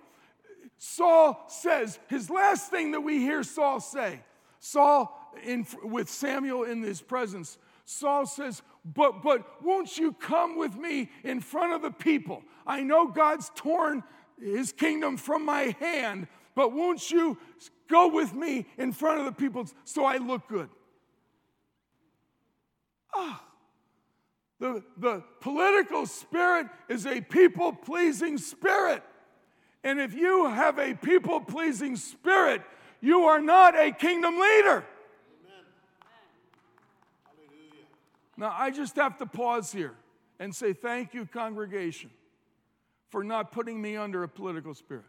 Saul 0.77 1.43
says, 1.47 1.99
his 2.07 2.29
last 2.29 2.69
thing 2.69 2.91
that 2.91 3.01
we 3.01 3.19
hear 3.19 3.43
Saul 3.43 3.79
say, 3.79 4.21
Saul, 4.59 5.15
in, 5.45 5.65
with 5.83 6.09
Samuel 6.09 6.63
in 6.63 6.81
his 6.81 7.01
presence, 7.01 7.57
Saul 7.85 8.25
says, 8.25 8.61
but, 8.85 9.21
but 9.23 9.63
won't 9.63 9.97
you 9.97 10.13
come 10.13 10.57
with 10.57 10.75
me 10.75 11.09
in 11.23 11.41
front 11.41 11.73
of 11.73 11.81
the 11.81 11.91
people? 11.91 12.43
I 12.65 12.81
know 12.81 13.07
God's 13.07 13.51
torn 13.55 14.03
his 14.39 14.71
kingdom 14.71 15.17
from 15.17 15.45
my 15.45 15.75
hand, 15.79 16.27
but 16.55 16.71
won't 16.71 17.11
you 17.11 17.37
go 17.89 18.07
with 18.07 18.33
me 18.33 18.67
in 18.77 18.91
front 18.91 19.19
of 19.19 19.25
the 19.25 19.31
people 19.31 19.65
so 19.83 20.05
I 20.05 20.17
look 20.17 20.47
good? 20.47 20.69
Ah. 23.13 23.43
The, 24.59 24.83
the 24.97 25.23
political 25.39 26.05
spirit 26.05 26.67
is 26.89 27.05
a 27.05 27.21
people 27.21 27.71
pleasing 27.71 28.37
spirit. 28.37 29.03
And 29.83 29.99
if 29.99 30.13
you 30.13 30.47
have 30.47 30.77
a 30.77 30.93
people 30.93 31.39
pleasing 31.39 31.95
spirit, 31.95 32.61
you 32.99 33.21
are 33.23 33.39
not 33.39 33.79
a 33.79 33.91
kingdom 33.91 34.37
leader. 34.37 34.85
Now, 38.35 38.55
I 38.57 38.71
just 38.71 38.95
have 38.95 39.17
to 39.17 39.25
pause 39.25 39.71
here 39.71 39.95
and 40.39 40.55
say 40.55 40.73
thank 40.73 41.13
you, 41.13 41.25
congregation, 41.25 42.09
for 43.09 43.23
not 43.23 43.51
putting 43.51 43.81
me 43.81 43.97
under 43.97 44.23
a 44.23 44.29
political 44.29 44.73
spirit. 44.73 45.05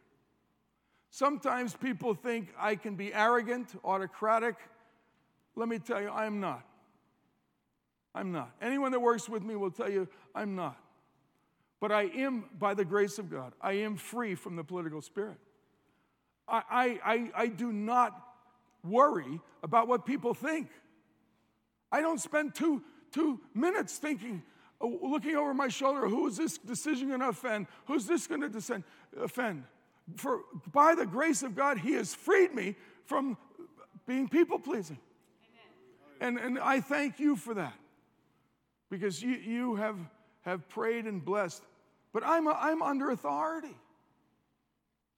Sometimes 1.10 1.74
people 1.74 2.14
think 2.14 2.52
I 2.58 2.76
can 2.76 2.94
be 2.94 3.12
arrogant, 3.12 3.68
autocratic. 3.84 4.56
Let 5.56 5.68
me 5.68 5.78
tell 5.78 6.00
you, 6.00 6.08
I 6.08 6.26
am 6.26 6.40
not. 6.40 6.64
I'm 8.14 8.32
not. 8.32 8.50
Anyone 8.60 8.92
that 8.92 9.00
works 9.00 9.28
with 9.28 9.42
me 9.42 9.56
will 9.56 9.70
tell 9.70 9.88
you 9.88 10.08
I'm 10.34 10.56
not. 10.56 10.76
But 11.80 11.92
I 11.92 12.02
am, 12.02 12.44
by 12.58 12.74
the 12.74 12.84
grace 12.84 13.18
of 13.18 13.30
God, 13.30 13.54
I 13.60 13.72
am 13.72 13.96
free 13.96 14.34
from 14.34 14.56
the 14.56 14.64
political 14.64 15.00
spirit. 15.00 15.38
I, 16.46 16.98
I, 17.04 17.30
I, 17.34 17.46
do 17.46 17.72
not 17.72 18.20
worry 18.82 19.40
about 19.62 19.86
what 19.86 20.04
people 20.04 20.34
think. 20.34 20.68
I 21.92 22.00
don't 22.00 22.20
spend 22.20 22.56
two, 22.56 22.82
two 23.12 23.40
minutes 23.54 23.98
thinking, 23.98 24.42
uh, 24.80 24.88
looking 25.00 25.36
over 25.36 25.54
my 25.54 25.68
shoulder, 25.68 26.08
who 26.08 26.26
is 26.26 26.36
this 26.36 26.58
decision 26.58 27.08
going 27.08 27.20
to 27.20 27.28
offend? 27.28 27.68
Who's 27.86 28.04
this 28.06 28.26
going 28.26 28.50
to 28.50 28.82
offend? 29.22 29.62
For 30.16 30.40
by 30.72 30.96
the 30.96 31.06
grace 31.06 31.44
of 31.44 31.54
God, 31.54 31.78
He 31.78 31.92
has 31.92 32.16
freed 32.16 32.52
me 32.52 32.74
from 33.04 33.38
being 34.04 34.28
people 34.28 34.58
pleasing. 34.58 34.98
And, 36.20 36.36
and 36.36 36.58
I 36.58 36.80
thank 36.80 37.20
you 37.20 37.36
for 37.36 37.54
that 37.54 37.74
because 38.90 39.22
you, 39.22 39.30
you 39.30 39.76
have, 39.76 39.96
have 40.42 40.68
prayed 40.68 41.06
and 41.06 41.24
blessed. 41.24 41.62
But 42.12 42.24
I'm, 42.26 42.46
a, 42.46 42.52
I'm 42.52 42.82
under 42.82 43.10
authority. 43.10 43.76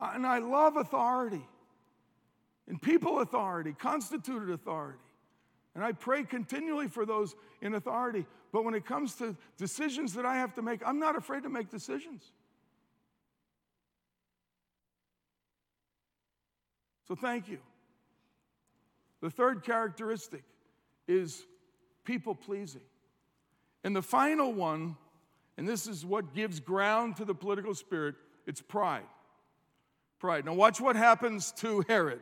And 0.00 0.26
I 0.26 0.38
love 0.38 0.76
authority 0.76 1.46
and 2.68 2.80
people 2.80 3.20
authority, 3.20 3.74
constituted 3.78 4.50
authority. 4.50 4.98
And 5.74 5.82
I 5.82 5.92
pray 5.92 6.24
continually 6.24 6.88
for 6.88 7.06
those 7.06 7.34
in 7.62 7.74
authority. 7.74 8.26
But 8.52 8.64
when 8.64 8.74
it 8.74 8.84
comes 8.84 9.14
to 9.16 9.36
decisions 9.56 10.12
that 10.14 10.26
I 10.26 10.36
have 10.36 10.54
to 10.56 10.62
make, 10.62 10.80
I'm 10.86 10.98
not 10.98 11.16
afraid 11.16 11.44
to 11.44 11.48
make 11.48 11.70
decisions. 11.70 12.30
So 17.08 17.14
thank 17.14 17.48
you. 17.48 17.58
The 19.20 19.30
third 19.30 19.64
characteristic 19.64 20.42
is 21.08 21.44
people 22.04 22.34
pleasing. 22.34 22.82
And 23.84 23.94
the 23.94 24.02
final 24.02 24.52
one, 24.52 24.96
and 25.56 25.68
this 25.68 25.86
is 25.86 26.04
what 26.04 26.34
gives 26.34 26.60
ground 26.60 27.16
to 27.16 27.24
the 27.24 27.34
political 27.34 27.74
spirit, 27.74 28.14
it's 28.46 28.60
pride. 28.60 29.02
Pride. 30.18 30.44
Now, 30.44 30.54
watch 30.54 30.80
what 30.80 30.96
happens 30.96 31.52
to 31.58 31.84
Herod. 31.88 32.20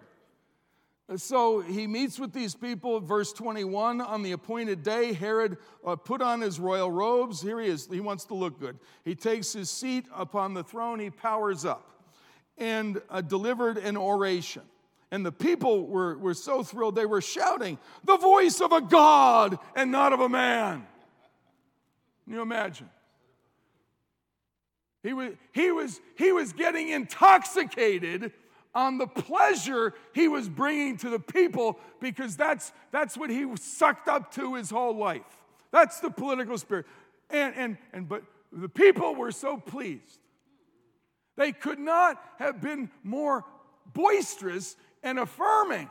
So 1.16 1.60
he 1.60 1.88
meets 1.88 2.20
with 2.20 2.32
these 2.32 2.54
people, 2.54 3.00
verse 3.00 3.32
21. 3.32 4.00
On 4.00 4.22
the 4.22 4.32
appointed 4.32 4.84
day, 4.84 5.12
Herod 5.12 5.58
uh, 5.84 5.96
put 5.96 6.22
on 6.22 6.40
his 6.40 6.60
royal 6.60 6.90
robes. 6.90 7.42
Here 7.42 7.60
he 7.60 7.68
is. 7.68 7.88
He 7.90 8.00
wants 8.00 8.26
to 8.26 8.34
look 8.34 8.60
good. 8.60 8.78
He 9.04 9.16
takes 9.16 9.52
his 9.52 9.70
seat 9.70 10.06
upon 10.14 10.54
the 10.54 10.62
throne. 10.62 11.00
He 11.00 11.10
powers 11.10 11.64
up 11.64 11.90
and 12.56 13.00
uh, 13.10 13.22
delivered 13.22 13.78
an 13.78 13.96
oration. 13.96 14.62
And 15.10 15.26
the 15.26 15.32
people 15.32 15.88
were, 15.88 16.16
were 16.16 16.34
so 16.34 16.62
thrilled, 16.62 16.94
they 16.94 17.06
were 17.06 17.20
shouting, 17.20 17.78
The 18.04 18.16
voice 18.16 18.60
of 18.60 18.70
a 18.70 18.80
God 18.80 19.58
and 19.74 19.90
not 19.90 20.12
of 20.12 20.20
a 20.20 20.28
man. 20.28 20.86
Can 22.30 22.36
you 22.36 22.42
imagine? 22.42 22.88
He 25.02 25.12
was, 25.12 25.32
he 25.50 25.72
was, 25.72 26.00
he 26.16 26.30
was 26.30 26.52
getting 26.52 26.90
intoxicated 26.90 28.30
on 28.72 28.98
the 28.98 29.08
pleasure 29.08 29.94
he 30.14 30.28
was 30.28 30.48
bringing 30.48 30.96
to 30.98 31.10
the 31.10 31.18
people 31.18 31.76
because 32.00 32.36
that's, 32.36 32.70
that's 32.92 33.16
what 33.16 33.30
he 33.30 33.48
sucked 33.56 34.06
up 34.06 34.32
to 34.34 34.54
his 34.54 34.70
whole 34.70 34.96
life. 34.96 35.24
That's 35.72 35.98
the 35.98 36.08
political 36.08 36.56
spirit. 36.56 36.86
And, 37.30 37.52
and, 37.56 37.78
and, 37.92 38.08
but 38.08 38.22
the 38.52 38.68
people 38.68 39.16
were 39.16 39.32
so 39.32 39.56
pleased. 39.56 40.20
They 41.36 41.50
could 41.50 41.80
not 41.80 42.22
have 42.38 42.60
been 42.60 42.92
more 43.02 43.44
boisterous 43.92 44.76
and 45.02 45.18
affirming. 45.18 45.90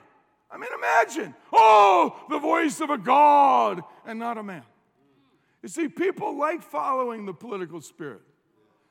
I 0.49 0.57
mean, 0.57 0.69
imagine, 0.73 1.35
oh, 1.51 2.17
the 2.29 2.39
voice 2.39 2.79
of 2.79 2.91
a 2.91 2.97
God 2.97 3.83
and 4.05 4.19
not 4.19 4.37
a 4.37 4.43
man. 4.43 4.63
You 5.61 5.69
see, 5.69 5.87
people 5.87 6.37
like 6.37 6.61
following 6.63 7.25
the 7.25 7.33
political 7.33 7.81
spirit. 7.81 8.21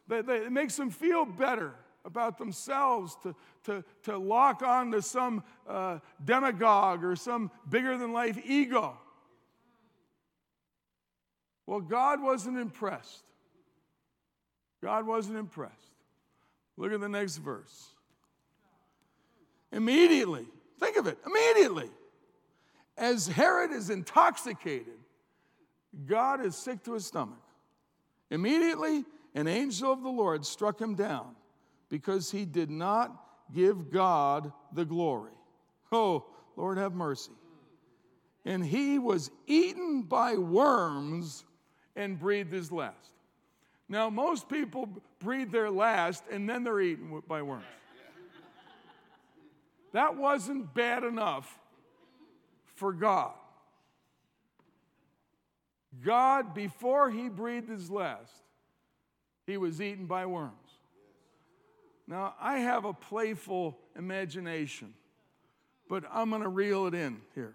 They, 0.07 0.23
they, 0.23 0.37
it 0.39 0.53
makes 0.53 0.77
them 0.77 0.91
feel 0.91 1.25
better. 1.25 1.75
about 2.09 2.39
themselves, 2.39 3.17
to, 3.23 3.35
to, 3.65 3.85
to 4.03 4.19
lock 4.19 4.63
on 4.63 4.91
to 4.93 5.03
some 5.03 5.45
uh, 5.69 5.99
demagogue 6.25 7.05
or 7.05 7.15
some 7.15 7.51
bigger 7.69 7.97
than 7.97 8.13
life 8.13 8.39
ego. 8.45 8.97
Well, 11.67 11.81
God 11.81 12.23
wasn't 12.23 12.59
impressed. 12.59 13.23
God 14.83 15.07
wasn't 15.07 15.39
impressed. 15.39 15.75
Look 16.77 16.93
at 16.93 17.01
the 17.01 17.09
next 17.09 17.37
verse. 17.39 17.89
Immediately, 19.71 20.47
think 20.81 20.97
of 20.97 21.07
it, 21.07 21.19
immediately, 21.27 21.91
as 22.97 23.27
Herod 23.27 23.71
is 23.71 23.91
intoxicated, 23.91 24.97
God 26.07 26.45
is 26.45 26.55
sick 26.55 26.83
to 26.85 26.95
his 26.95 27.07
stomach. 27.07 27.43
Immediately, 28.31 29.05
an 29.35 29.47
angel 29.47 29.93
of 29.93 30.03
the 30.03 30.09
Lord 30.09 30.45
struck 30.45 30.81
him 30.81 30.95
down 30.95 31.35
because 31.89 32.31
he 32.31 32.45
did 32.45 32.71
not 32.71 33.25
give 33.55 33.91
God 33.91 34.53
the 34.73 34.85
glory. 34.85 35.33
Oh, 35.91 36.27
Lord, 36.57 36.79
have 36.79 36.95
mercy. 36.95 37.33
And 38.45 38.65
he 38.65 38.99
was 38.99 39.31
eaten 39.47 40.03
by 40.03 40.35
worms 40.35 41.45
and 41.97 42.19
breathed 42.19 42.53
his 42.53 42.71
last. 42.71 42.95
Now, 43.89 44.11
most 44.11 44.49
people 44.49 44.89
breathe 45.19 45.51
their 45.51 45.71
last 45.71 46.25
and 46.31 46.49
then 46.49 46.65
they're 46.65 46.81
eaten 46.81 47.23
by 47.27 47.43
worms. 47.43 47.65
That 49.93 50.17
wasn't 50.17 50.75
bad 50.75 51.05
enough 51.05 51.59
for 52.75 52.93
God. 52.93 53.33
God, 56.05 56.55
before 56.55 57.11
he 57.11 57.29
breathed 57.29 57.69
his 57.69 57.91
last, 57.91 58.33
he 59.47 59.57
was 59.57 59.81
eaten 59.81 60.07
by 60.07 60.27
worms. 60.27 60.53
Now, 62.07 62.35
I 62.41 62.59
have 62.59 62.85
a 62.85 62.93
playful 62.93 63.79
imagination, 63.97 64.95
but 65.89 66.05
I'm 66.13 66.31
going 66.31 66.43
to 66.43 66.49
reel 66.49 66.87
it 66.87 66.95
in 66.95 67.21
here 67.35 67.55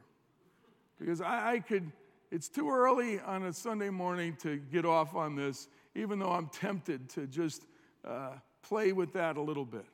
because 1.00 1.22
I, 1.22 1.54
I, 1.54 1.60
could, 1.60 1.91
it's 2.32 2.50
too 2.50 2.70
early 2.70 3.20
on 3.20 3.44
a 3.44 3.54
Sunday 3.54 3.89
morning 3.89 4.38
to 4.41 4.58
get 4.58 4.86
off 4.86 5.16
on 5.16 5.36
this, 5.36 5.70
even 5.96 6.20
though 6.20 6.32
I'm 6.32 6.48
tempted 6.48 7.10
to 7.10 7.28
just 7.28 7.66
uh, 8.06 8.34
play 8.62 8.91
with 8.91 9.14
that 9.14 9.38
a 9.38 9.41
little 9.41 9.66
bit. 9.66 9.86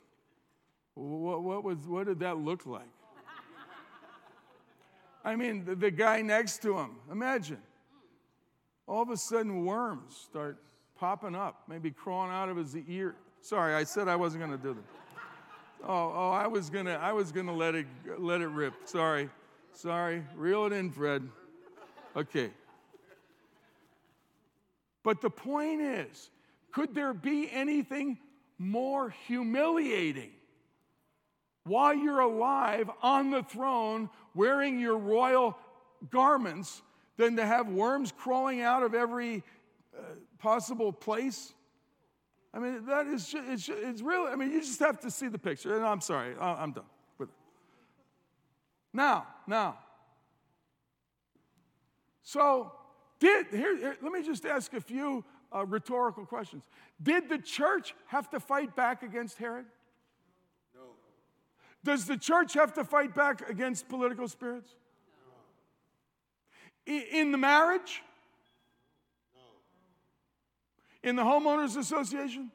What, 0.94 1.42
what, 1.42 1.64
was, 1.64 1.78
what 1.86 2.06
did 2.06 2.20
that 2.20 2.38
look 2.38 2.66
like? 2.66 2.82
I 5.24 5.36
mean, 5.36 5.64
the, 5.64 5.74
the 5.74 5.90
guy 5.90 6.22
next 6.22 6.62
to 6.62 6.78
him, 6.78 6.96
imagine. 7.10 7.60
All 8.90 9.02
of 9.02 9.10
a 9.10 9.16
sudden, 9.16 9.64
worms 9.64 10.16
start 10.16 10.58
popping 10.98 11.36
up, 11.36 11.62
maybe 11.68 11.92
crawling 11.92 12.32
out 12.32 12.48
of 12.48 12.56
his 12.56 12.76
ear. 12.88 13.14
Sorry, 13.40 13.72
I 13.72 13.84
said 13.84 14.08
I 14.08 14.16
wasn't 14.16 14.44
going 14.44 14.58
to 14.58 14.62
do 14.62 14.74
that. 14.74 14.82
Oh, 15.84 16.12
oh, 16.12 16.30
I 16.30 16.48
was 16.48 16.70
gonna, 16.70 16.94
I 16.94 17.12
was 17.12 17.30
gonna 17.30 17.54
let 17.54 17.76
it, 17.76 17.86
let 18.18 18.40
it 18.40 18.48
rip. 18.48 18.74
Sorry, 18.84 19.30
sorry. 19.72 20.24
Reel 20.34 20.66
it 20.66 20.72
in, 20.72 20.90
Fred. 20.90 21.26
Okay. 22.16 22.50
But 25.04 25.20
the 25.20 25.30
point 25.30 25.80
is, 25.80 26.28
could 26.72 26.92
there 26.92 27.14
be 27.14 27.48
anything 27.50 28.18
more 28.58 29.14
humiliating 29.28 30.32
while 31.62 31.94
you're 31.94 32.20
alive 32.20 32.90
on 33.02 33.30
the 33.30 33.44
throne 33.44 34.10
wearing 34.34 34.80
your 34.80 34.98
royal 34.98 35.56
garments 36.10 36.82
than 37.20 37.36
to 37.36 37.44
have 37.44 37.68
worms 37.68 38.12
crawling 38.16 38.62
out 38.62 38.82
of 38.82 38.94
every 38.94 39.44
uh, 39.94 40.00
possible 40.38 40.90
place? 40.90 41.52
I 42.54 42.58
mean, 42.58 42.86
that 42.86 43.06
is, 43.06 43.34
it's, 43.36 43.68
it's 43.68 44.00
really, 44.00 44.32
I 44.32 44.36
mean, 44.36 44.50
you 44.50 44.60
just 44.60 44.80
have 44.80 44.98
to 45.00 45.10
see 45.10 45.28
the 45.28 45.38
picture. 45.38 45.76
And 45.76 45.84
I'm 45.84 46.00
sorry, 46.00 46.34
I'm 46.40 46.72
done 46.72 46.84
with 47.18 47.28
it. 47.28 47.34
Now, 48.94 49.26
now. 49.46 49.78
So, 52.22 52.72
did, 53.18 53.48
here, 53.50 53.76
here 53.76 53.96
let 54.00 54.12
me 54.12 54.22
just 54.22 54.46
ask 54.46 54.72
a 54.72 54.80
few 54.80 55.22
uh, 55.54 55.66
rhetorical 55.66 56.24
questions. 56.24 56.62
Did 57.02 57.28
the 57.28 57.38
church 57.38 57.94
have 58.06 58.30
to 58.30 58.40
fight 58.40 58.74
back 58.74 59.02
against 59.02 59.36
Herod? 59.36 59.66
No. 60.74 60.80
Does 61.84 62.06
the 62.06 62.16
church 62.16 62.54
have 62.54 62.72
to 62.74 62.84
fight 62.84 63.14
back 63.14 63.46
against 63.50 63.90
political 63.90 64.26
spirits? 64.26 64.74
In 66.86 67.32
the 67.32 67.38
marriage? 67.38 68.02
In 71.02 71.16
the 71.16 71.22
homeowners 71.22 71.76
association? 71.76 72.50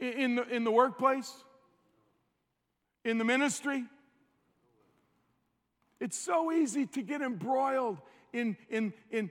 In 0.00 0.36
the, 0.36 0.48
in 0.48 0.64
the 0.64 0.70
workplace? 0.70 1.32
In 3.04 3.18
the 3.18 3.24
ministry? 3.24 3.84
It's 6.00 6.18
so 6.18 6.52
easy 6.52 6.86
to 6.86 7.02
get 7.02 7.22
embroiled 7.22 7.98
in, 8.32 8.56
in, 8.68 8.92
in, 9.10 9.30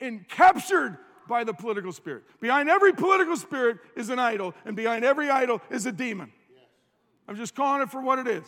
in 0.00 0.24
captured 0.28 0.98
by 1.28 1.44
the 1.44 1.52
political 1.52 1.92
spirit. 1.92 2.24
Behind 2.40 2.68
every 2.68 2.92
political 2.92 3.36
spirit 3.36 3.78
is 3.96 4.10
an 4.10 4.18
idol, 4.18 4.54
and 4.64 4.76
behind 4.76 5.04
every 5.04 5.30
idol 5.30 5.62
is 5.70 5.86
a 5.86 5.92
demon. 5.92 6.32
I'm 7.26 7.36
just 7.36 7.54
calling 7.54 7.82
it 7.82 7.90
for 7.90 8.00
what 8.00 8.18
it 8.18 8.26
is. 8.26 8.46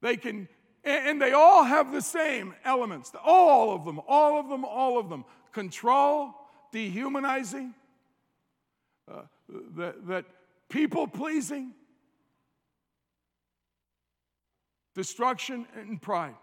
They 0.00 0.16
can 0.16 0.48
and 0.84 1.20
they 1.20 1.32
all 1.32 1.64
have 1.64 1.92
the 1.92 2.02
same 2.02 2.54
elements. 2.64 3.12
All 3.24 3.74
of 3.74 3.84
them, 3.84 4.00
all 4.06 4.38
of 4.38 4.48
them, 4.48 4.64
all 4.64 4.98
of 4.98 5.08
them. 5.08 5.24
Control, 5.52 6.34
dehumanizing, 6.72 7.74
uh, 9.10 9.22
that, 9.76 10.06
that 10.06 10.24
people 10.68 11.06
pleasing, 11.06 11.72
destruction, 14.94 15.66
and 15.76 16.00
pride. 16.00 16.34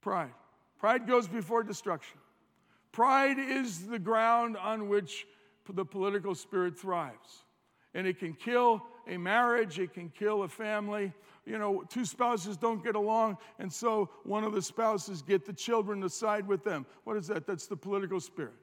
Pride. 0.00 0.32
Pride 0.78 1.06
goes 1.06 1.28
before 1.28 1.62
destruction. 1.62 2.18
Pride 2.90 3.38
is 3.38 3.86
the 3.86 3.98
ground 3.98 4.56
on 4.56 4.88
which 4.88 5.26
the 5.68 5.84
political 5.84 6.34
spirit 6.34 6.78
thrives. 6.78 7.44
And 7.94 8.06
it 8.06 8.18
can 8.18 8.34
kill 8.34 8.82
a 9.10 9.18
marriage, 9.18 9.78
it 9.78 9.92
can 9.92 10.08
kill 10.08 10.44
a 10.44 10.48
family, 10.48 11.12
you 11.44 11.58
know, 11.58 11.82
two 11.88 12.04
spouses 12.04 12.56
don't 12.56 12.82
get 12.82 12.94
along, 12.94 13.36
and 13.58 13.72
so 13.72 14.08
one 14.24 14.44
of 14.44 14.52
the 14.52 14.62
spouses 14.62 15.20
get 15.20 15.44
the 15.44 15.52
children 15.52 16.00
to 16.02 16.08
side 16.08 16.46
with 16.46 16.62
them. 16.62 16.86
What 17.04 17.16
is 17.16 17.26
that? 17.26 17.46
That's 17.46 17.66
the 17.66 17.76
political 17.76 18.20
spirit. 18.20 18.54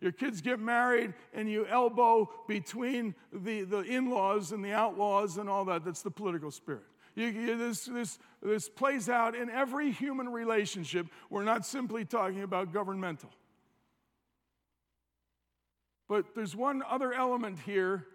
Your 0.00 0.12
kids 0.12 0.40
get 0.40 0.60
married 0.60 1.14
and 1.32 1.50
you 1.50 1.66
elbow 1.66 2.30
between 2.46 3.14
the, 3.32 3.62
the 3.62 3.80
in 3.80 4.10
laws 4.10 4.52
and 4.52 4.62
the 4.64 4.72
outlaws 4.72 5.38
and 5.38 5.48
all 5.48 5.64
that. 5.64 5.84
That's 5.84 6.02
the 6.02 6.10
political 6.10 6.50
spirit. 6.50 6.84
You, 7.14 7.28
you, 7.28 7.56
this, 7.56 7.86
this, 7.86 8.18
this 8.42 8.68
plays 8.68 9.08
out 9.08 9.34
in 9.34 9.48
every 9.48 9.90
human 9.90 10.28
relationship. 10.28 11.06
We're 11.30 11.44
not 11.44 11.64
simply 11.64 12.04
talking 12.04 12.42
about 12.42 12.74
governmental. 12.74 13.30
But 16.08 16.34
there's 16.34 16.54
one 16.54 16.82
other 16.88 17.14
element 17.14 17.58
here 17.64 18.06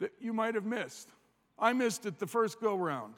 that 0.00 0.10
you 0.18 0.32
might 0.32 0.56
have 0.56 0.64
missed. 0.64 1.08
I 1.60 1.72
missed 1.72 2.06
it 2.06 2.18
the 2.18 2.26
first 2.26 2.60
go 2.60 2.76
round. 2.76 3.14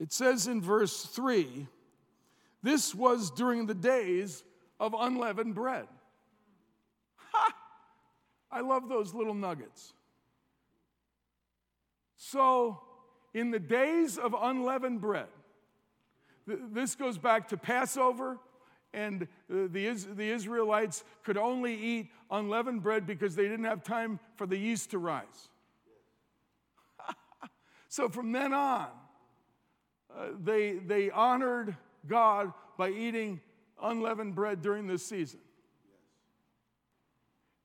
It 0.00 0.12
says 0.12 0.46
in 0.46 0.60
verse 0.60 1.04
3 1.04 1.68
this 2.62 2.94
was 2.94 3.30
during 3.30 3.66
the 3.66 3.74
days 3.74 4.44
of 4.78 4.94
unleavened 4.98 5.54
bread. 5.54 5.86
Ha! 7.32 7.54
I 8.50 8.60
love 8.60 8.88
those 8.88 9.14
little 9.14 9.34
nuggets. 9.34 9.94
So, 12.16 12.80
in 13.34 13.50
the 13.50 13.58
days 13.58 14.16
of 14.16 14.34
unleavened 14.40 15.00
bread, 15.00 15.26
this 16.46 16.94
goes 16.94 17.18
back 17.18 17.48
to 17.48 17.56
Passover, 17.56 18.38
and 18.94 19.22
uh, 19.22 19.68
the, 19.70 19.90
the 20.14 20.30
Israelites 20.30 21.02
could 21.24 21.36
only 21.36 21.74
eat 21.74 22.10
unleavened 22.30 22.82
bread 22.82 23.06
because 23.06 23.34
they 23.34 23.44
didn't 23.44 23.64
have 23.64 23.82
time 23.82 24.20
for 24.36 24.46
the 24.46 24.56
yeast 24.56 24.90
to 24.90 24.98
rise. 24.98 25.48
So, 27.92 28.08
from 28.08 28.32
then 28.32 28.54
on, 28.54 28.86
uh, 30.16 30.28
they, 30.42 30.78
they 30.78 31.10
honored 31.10 31.76
God 32.06 32.54
by 32.78 32.88
eating 32.88 33.38
unleavened 33.82 34.34
bread 34.34 34.62
during 34.62 34.86
this 34.86 35.04
season. 35.04 35.40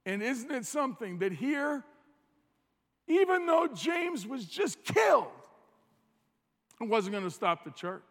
And 0.06 0.22
isn't 0.22 0.52
it 0.52 0.66
something 0.66 1.20
that 1.20 1.32
here, 1.32 1.82
even 3.08 3.46
though 3.46 3.70
James 3.74 4.28
was 4.28 4.44
just 4.44 4.84
killed, 4.84 5.28
it 6.82 6.90
wasn't 6.90 7.14
going 7.14 7.24
to 7.24 7.32
stop 7.32 7.64
the 7.64 7.72
church. 7.72 8.04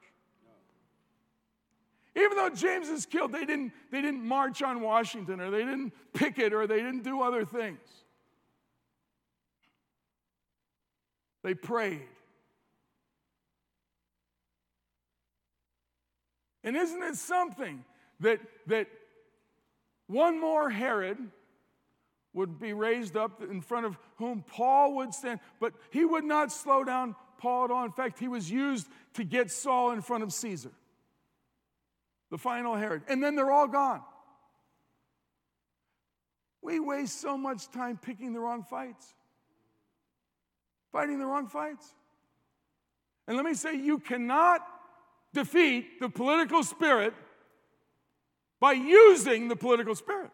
Even 2.14 2.34
though 2.38 2.48
James 2.48 2.88
is 2.88 3.04
killed, 3.04 3.32
they 3.32 3.44
didn't, 3.44 3.72
they 3.92 4.00
didn't 4.00 4.24
march 4.26 4.62
on 4.62 4.80
Washington 4.80 5.38
or 5.38 5.50
they 5.50 5.66
didn't 5.66 5.92
picket 6.14 6.54
or 6.54 6.66
they 6.66 6.76
didn't 6.76 7.02
do 7.02 7.20
other 7.20 7.44
things. 7.44 8.05
They 11.46 11.54
prayed. 11.54 12.02
And 16.64 16.74
isn't 16.74 17.00
it 17.04 17.14
something 17.14 17.84
that, 18.18 18.40
that 18.66 18.88
one 20.08 20.40
more 20.40 20.68
Herod 20.68 21.18
would 22.34 22.58
be 22.58 22.72
raised 22.72 23.16
up 23.16 23.44
in 23.44 23.60
front 23.60 23.86
of 23.86 23.96
whom 24.16 24.42
Paul 24.42 24.96
would 24.96 25.14
stand, 25.14 25.38
but 25.60 25.72
he 25.90 26.04
would 26.04 26.24
not 26.24 26.50
slow 26.50 26.82
down 26.82 27.14
Paul 27.38 27.66
at 27.66 27.70
all. 27.70 27.84
In 27.84 27.92
fact, 27.92 28.18
he 28.18 28.26
was 28.26 28.50
used 28.50 28.88
to 29.14 29.22
get 29.22 29.52
Saul 29.52 29.92
in 29.92 30.00
front 30.02 30.24
of 30.24 30.32
Caesar, 30.32 30.72
the 32.32 32.38
final 32.38 32.74
Herod. 32.74 33.02
And 33.06 33.22
then 33.22 33.36
they're 33.36 33.52
all 33.52 33.68
gone. 33.68 34.02
We 36.60 36.80
waste 36.80 37.20
so 37.20 37.38
much 37.38 37.70
time 37.70 38.00
picking 38.02 38.32
the 38.32 38.40
wrong 38.40 38.64
fights, 38.64 39.14
fighting 40.96 41.18
the 41.18 41.26
wrong 41.26 41.46
fights. 41.46 41.92
And 43.28 43.36
let 43.36 43.44
me 43.44 43.52
say, 43.52 43.76
you 43.76 43.98
cannot 43.98 44.66
defeat 45.34 46.00
the 46.00 46.08
political 46.08 46.62
spirit 46.62 47.12
by 48.60 48.72
using 48.72 49.48
the 49.48 49.56
political 49.56 49.94
spirit. 49.94 50.30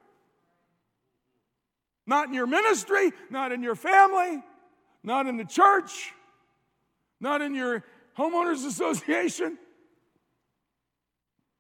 Not 2.07 2.29
in 2.29 2.35
your 2.35 2.47
ministry, 2.47 3.11
not 3.29 3.51
in 3.51 3.65
your 3.65 3.75
family, 3.75 4.41
not 5.03 5.27
in 5.27 5.37
the 5.37 5.45
church, 5.45 6.13
not 7.19 7.43
in 7.43 7.57
your 7.57 7.83
homeowners 8.17 8.65
association. 8.73 9.59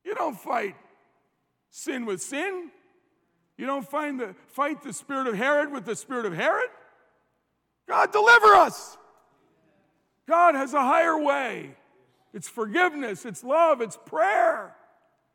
You 0.04 0.14
don't 0.14 0.38
fight 0.38 0.76
sin 1.70 2.06
with 2.06 2.22
sin. 2.22 2.70
You 3.58 3.66
don't 3.66 3.88
find 3.88 4.20
the, 4.20 4.36
fight 4.46 4.80
the 4.84 4.92
spirit 4.92 5.26
of 5.26 5.34
Herod 5.34 5.72
with 5.72 5.86
the 5.86 5.96
spirit 5.96 6.24
of 6.24 6.34
Herod. 6.34 6.70
God, 7.88 8.12
deliver 8.12 8.54
us. 8.54 8.96
God 10.28 10.54
has 10.54 10.74
a 10.74 10.80
higher 10.80 11.18
way. 11.18 11.74
It's 12.32 12.48
forgiveness, 12.48 13.26
it's 13.26 13.44
love, 13.44 13.80
it's 13.80 13.98
prayer. 14.06 14.74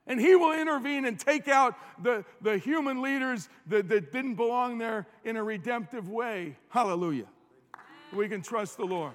And 0.07 0.19
he 0.21 0.35
will 0.35 0.53
intervene 0.53 1.05
and 1.05 1.19
take 1.19 1.49
out 1.49 1.75
the, 2.01 2.23
the 2.41 2.57
human 2.57 3.01
leaders 3.01 3.49
that, 3.67 3.89
that 3.89 4.11
didn't 4.13 4.35
belong 4.35 4.77
there 4.77 5.05
in 5.25 5.35
a 5.35 5.43
redemptive 5.43 6.09
way. 6.09 6.55
Hallelujah. 6.69 7.27
We 8.13 8.29
can 8.29 8.41
trust 8.41 8.77
the 8.77 8.85
Lord. 8.85 9.13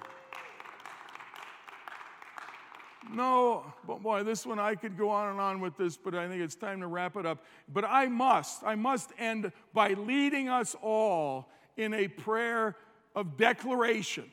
No, 3.11 3.73
but 3.85 4.01
boy, 4.01 4.23
this 4.23 4.45
one 4.45 4.59
I 4.59 4.75
could 4.75 4.97
go 4.97 5.09
on 5.09 5.31
and 5.31 5.39
on 5.39 5.59
with 5.59 5.75
this, 5.77 5.97
but 5.97 6.15
I 6.15 6.27
think 6.27 6.41
it's 6.41 6.55
time 6.55 6.79
to 6.81 6.87
wrap 6.87 7.15
it 7.15 7.25
up. 7.25 7.43
But 7.67 7.85
I 7.85 8.07
must, 8.07 8.63
I 8.63 8.75
must 8.75 9.11
end 9.17 9.51
by 9.73 9.89
leading 9.89 10.47
us 10.47 10.75
all 10.81 11.49
in 11.75 11.93
a 11.93 12.07
prayer 12.07 12.75
of 13.15 13.37
declaration 13.37 14.25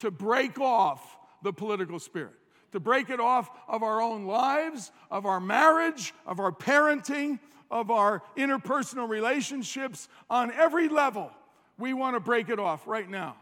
to 0.00 0.10
break 0.10 0.60
off 0.60 1.16
the 1.42 1.52
political 1.52 1.98
spirit 1.98 2.34
to 2.72 2.80
break 2.80 3.10
it 3.10 3.20
off 3.20 3.50
of 3.66 3.82
our 3.82 4.00
own 4.00 4.26
lives, 4.26 4.92
of 5.10 5.26
our 5.26 5.40
marriage, 5.40 6.12
of 6.26 6.40
our 6.40 6.52
parenting, 6.52 7.38
of 7.70 7.90
our 7.90 8.22
interpersonal 8.36 9.08
relationships 9.08 10.08
on 10.28 10.52
every 10.52 10.88
level. 10.88 11.30
We 11.78 11.92
want 11.92 12.16
to 12.16 12.20
break 12.20 12.48
it 12.48 12.58
off 12.58 12.86
right 12.86 13.08
now. 13.08 13.36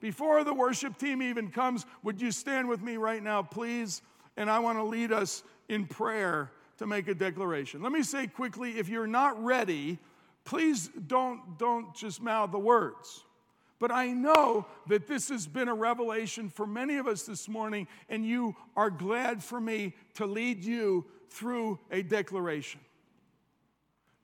Before 0.00 0.44
the 0.44 0.54
worship 0.54 0.96
team 0.96 1.20
even 1.20 1.50
comes, 1.50 1.84
would 2.02 2.20
you 2.20 2.30
stand 2.32 2.68
with 2.68 2.82
me 2.82 2.96
right 2.96 3.22
now, 3.22 3.42
please? 3.42 4.00
And 4.36 4.50
I 4.50 4.58
want 4.60 4.78
to 4.78 4.84
lead 4.84 5.12
us 5.12 5.42
in 5.68 5.86
prayer 5.86 6.50
to 6.78 6.86
make 6.86 7.08
a 7.08 7.14
declaration. 7.14 7.82
Let 7.82 7.92
me 7.92 8.02
say 8.02 8.26
quickly 8.26 8.78
if 8.78 8.88
you're 8.88 9.06
not 9.06 9.42
ready, 9.42 9.98
please 10.44 10.88
don't, 11.06 11.58
don't 11.58 11.94
just 11.94 12.22
mouth 12.22 12.50
the 12.50 12.58
words. 12.58 13.24
But 13.80 13.90
I 13.90 14.12
know 14.12 14.66
that 14.88 15.06
this 15.06 15.30
has 15.30 15.46
been 15.46 15.68
a 15.68 15.74
revelation 15.74 16.50
for 16.50 16.66
many 16.66 16.98
of 16.98 17.08
us 17.08 17.22
this 17.22 17.48
morning, 17.48 17.88
and 18.10 18.26
you 18.26 18.54
are 18.76 18.90
glad 18.90 19.42
for 19.42 19.58
me 19.58 19.94
to 20.14 20.26
lead 20.26 20.62
you 20.62 21.06
through 21.30 21.78
a 21.90 22.02
declaration. 22.02 22.80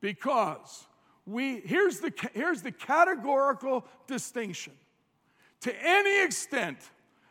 Because 0.03 0.87
we, 1.25 1.61
here's, 1.61 2.01
the, 2.01 2.13
here's 2.35 2.61
the 2.61 2.71
categorical 2.71 3.87
distinction. 4.07 4.75
To 5.63 5.75
any 5.83 6.23
extent 6.23 6.79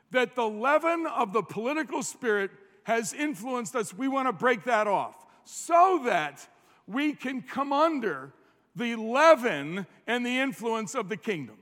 that 0.09 0.35
the 0.35 0.49
leaven 0.49 1.05
of 1.05 1.31
the 1.31 1.43
political 1.43 2.01
spirit 2.01 2.49
has 2.85 3.13
influenced 3.13 3.75
us, 3.75 3.93
we 3.93 4.07
want 4.07 4.27
to 4.27 4.33
break 4.33 4.63
that 4.63 4.87
off 4.87 5.15
so 5.43 6.01
that 6.05 6.47
we 6.87 7.13
can 7.13 7.43
come 7.43 7.71
under 7.71 8.33
the 8.75 8.95
leaven 8.95 9.85
and 10.07 10.25
the 10.25 10.39
influence 10.39 10.95
of 10.95 11.07
the 11.07 11.17
kingdom. 11.17 11.57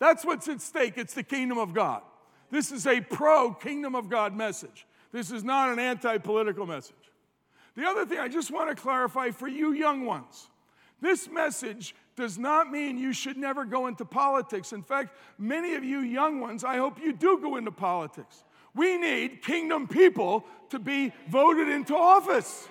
That's 0.00 0.24
what's 0.24 0.48
at 0.48 0.60
stake. 0.60 0.94
It's 0.96 1.14
the 1.14 1.22
kingdom 1.22 1.58
of 1.58 1.72
God. 1.72 2.02
This 2.50 2.72
is 2.72 2.88
a 2.88 3.00
pro 3.00 3.54
kingdom 3.54 3.94
of 3.94 4.08
God 4.08 4.34
message. 4.34 4.86
This 5.12 5.30
is 5.30 5.44
not 5.44 5.70
an 5.70 5.78
anti 5.78 6.18
political 6.18 6.66
message. 6.66 6.96
The 7.76 7.86
other 7.86 8.04
thing 8.04 8.18
I 8.18 8.26
just 8.26 8.50
want 8.50 8.68
to 8.70 8.74
clarify 8.74 9.30
for 9.30 9.46
you 9.46 9.72
young 9.72 10.04
ones 10.04 10.48
this 11.00 11.28
message 11.28 11.94
does 12.16 12.38
not 12.38 12.70
mean 12.70 12.98
you 12.98 13.12
should 13.12 13.36
never 13.36 13.64
go 13.64 13.86
into 13.86 14.04
politics. 14.04 14.72
In 14.72 14.82
fact, 14.82 15.16
many 15.38 15.74
of 15.74 15.84
you 15.84 16.00
young 16.00 16.40
ones, 16.40 16.64
I 16.64 16.76
hope 16.76 17.00
you 17.00 17.12
do 17.12 17.38
go 17.40 17.56
into 17.56 17.70
politics. 17.70 18.44
We 18.74 18.98
need 18.98 19.42
kingdom 19.42 19.88
people 19.88 20.44
to 20.68 20.78
be 20.78 21.12
voted 21.28 21.68
into 21.68 21.96
office. 21.96 22.68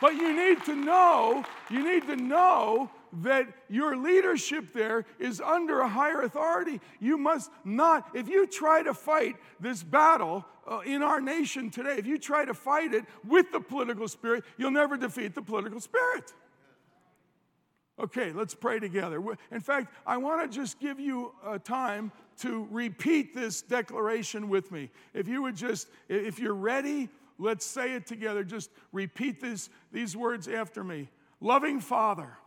But 0.00 0.16
you 0.16 0.34
need 0.34 0.64
to 0.64 0.74
know, 0.74 1.44
you 1.70 1.84
need 1.84 2.06
to 2.08 2.16
know 2.16 2.90
that 3.12 3.46
your 3.68 3.96
leadership 3.96 4.72
there 4.72 5.04
is 5.18 5.40
under 5.40 5.80
a 5.80 5.88
higher 5.88 6.22
authority. 6.22 6.80
You 7.00 7.18
must 7.18 7.50
not, 7.64 8.10
if 8.14 8.28
you 8.28 8.46
try 8.46 8.82
to 8.82 8.94
fight 8.94 9.36
this 9.60 9.82
battle 9.82 10.44
uh, 10.66 10.80
in 10.80 11.02
our 11.02 11.20
nation 11.20 11.70
today, 11.70 11.96
if 11.98 12.06
you 12.06 12.18
try 12.18 12.44
to 12.44 12.54
fight 12.54 12.94
it 12.94 13.04
with 13.26 13.52
the 13.52 13.60
political 13.60 14.08
spirit, 14.08 14.44
you'll 14.56 14.70
never 14.70 14.96
defeat 14.96 15.34
the 15.34 15.42
political 15.42 15.80
spirit. 15.80 16.32
Okay, 18.00 18.32
let's 18.32 18.54
pray 18.54 18.80
together. 18.80 19.22
In 19.50 19.60
fact, 19.60 19.92
I 20.06 20.16
want 20.16 20.50
to 20.50 20.56
just 20.56 20.80
give 20.80 20.98
you 20.98 21.32
a 21.46 21.58
time 21.58 22.10
to 22.40 22.66
repeat 22.70 23.34
this 23.34 23.60
declaration 23.60 24.48
with 24.48 24.72
me. 24.72 24.90
If 25.12 25.28
you 25.28 25.42
would 25.42 25.54
just, 25.54 25.88
if 26.08 26.38
you're 26.38 26.54
ready, 26.54 27.10
let's 27.38 27.66
say 27.66 27.92
it 27.92 28.06
together. 28.06 28.44
Just 28.44 28.70
repeat 28.92 29.40
this, 29.40 29.68
these 29.92 30.16
words 30.16 30.48
after 30.48 30.82
me. 30.82 31.10
Loving 31.40 31.80
Father, 31.80 32.38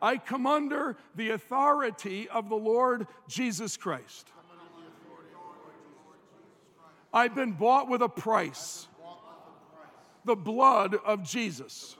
I 0.00 0.16
come 0.16 0.46
under 0.46 0.96
the 1.14 1.30
authority 1.30 2.28
of 2.28 2.48
the 2.48 2.56
Lord 2.56 3.06
Jesus 3.28 3.76
Christ. 3.76 4.28
I've 7.12 7.34
been 7.34 7.52
bought 7.52 7.88
with 7.88 8.02
a 8.02 8.08
price 8.08 8.86
the 10.24 10.36
blood 10.36 10.94
of 11.06 11.24
Jesus. 11.24 11.96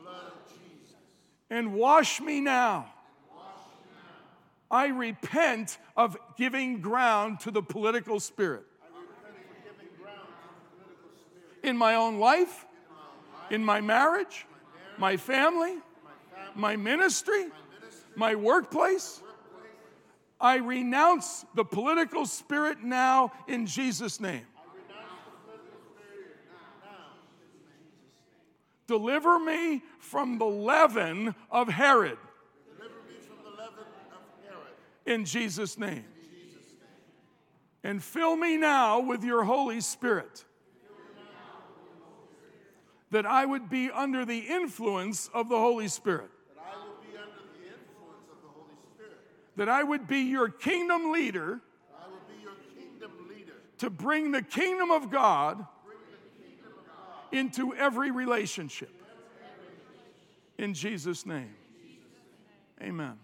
And 1.51 1.75
wash 1.75 2.21
me 2.21 2.41
now. 2.41 2.93
I 4.71 4.89
repent 4.89 5.79
of 5.97 6.17
giving 6.37 6.83
ground 6.83 7.41
to 7.41 7.51
the 7.51 7.63
political 7.63 8.21
spirit. 8.21 8.65
In 11.63 11.77
my 11.77 11.95
own 11.95 12.19
life, 12.19 12.67
in 13.51 13.65
my 13.65 13.81
marriage, 13.81 14.47
my 14.99 15.17
family, 15.17 15.77
my 16.55 16.77
ministry, 16.77 17.47
my 18.19 18.35
workplace. 18.35 19.23
I 20.41 20.57
renounce 20.57 21.45
the 21.55 21.65
political 21.65 22.27
spirit 22.27 22.83
now 22.83 23.33
in 23.47 23.67
Jesus' 23.67 24.21
name. 24.21 24.47
Deliver 28.87 29.39
me 29.39 29.83
from 29.99 30.39
the 30.39 30.47
leaven 30.47 31.35
of 31.51 31.69
Herod. 31.69 32.19
In 35.07 35.25
Jesus' 35.25 35.79
name. 35.79 36.05
And 37.85 38.03
fill 38.03 38.37
me 38.37 38.57
now 38.57 39.01
with 39.01 39.25
your 39.25 39.45
Holy 39.45 39.81
Spirit. 39.81 40.45
That 43.11 43.25
I 43.25 43.47
would 43.47 43.71
be 43.71 43.91
under 43.91 44.25
the 44.25 44.39
influence 44.39 45.31
of 45.33 45.49
the 45.49 45.59
Holy 45.59 45.89
Spirit. 45.89 46.31
That 49.59 49.69
I 49.69 49.83
would 49.83 50.07
be 50.07 50.21
your 50.21 50.49
kingdom 50.49 51.13
leader, 51.13 51.61
your 52.41 52.53
kingdom 52.77 53.11
leader 53.29 53.55
to 53.79 53.91
bring 53.91 54.31
the 54.31 54.41
kingdom 54.41 54.93
of 54.93 55.11
God, 55.11 55.57
kingdom 55.57 56.73
of 56.79 56.87
God 56.87 57.37
into 57.37 57.75
every 57.75 58.13
relationship. 58.13 58.93
In 60.59 60.75
Jesus' 60.75 61.27
name. 61.27 61.55
Amen. 62.81 63.19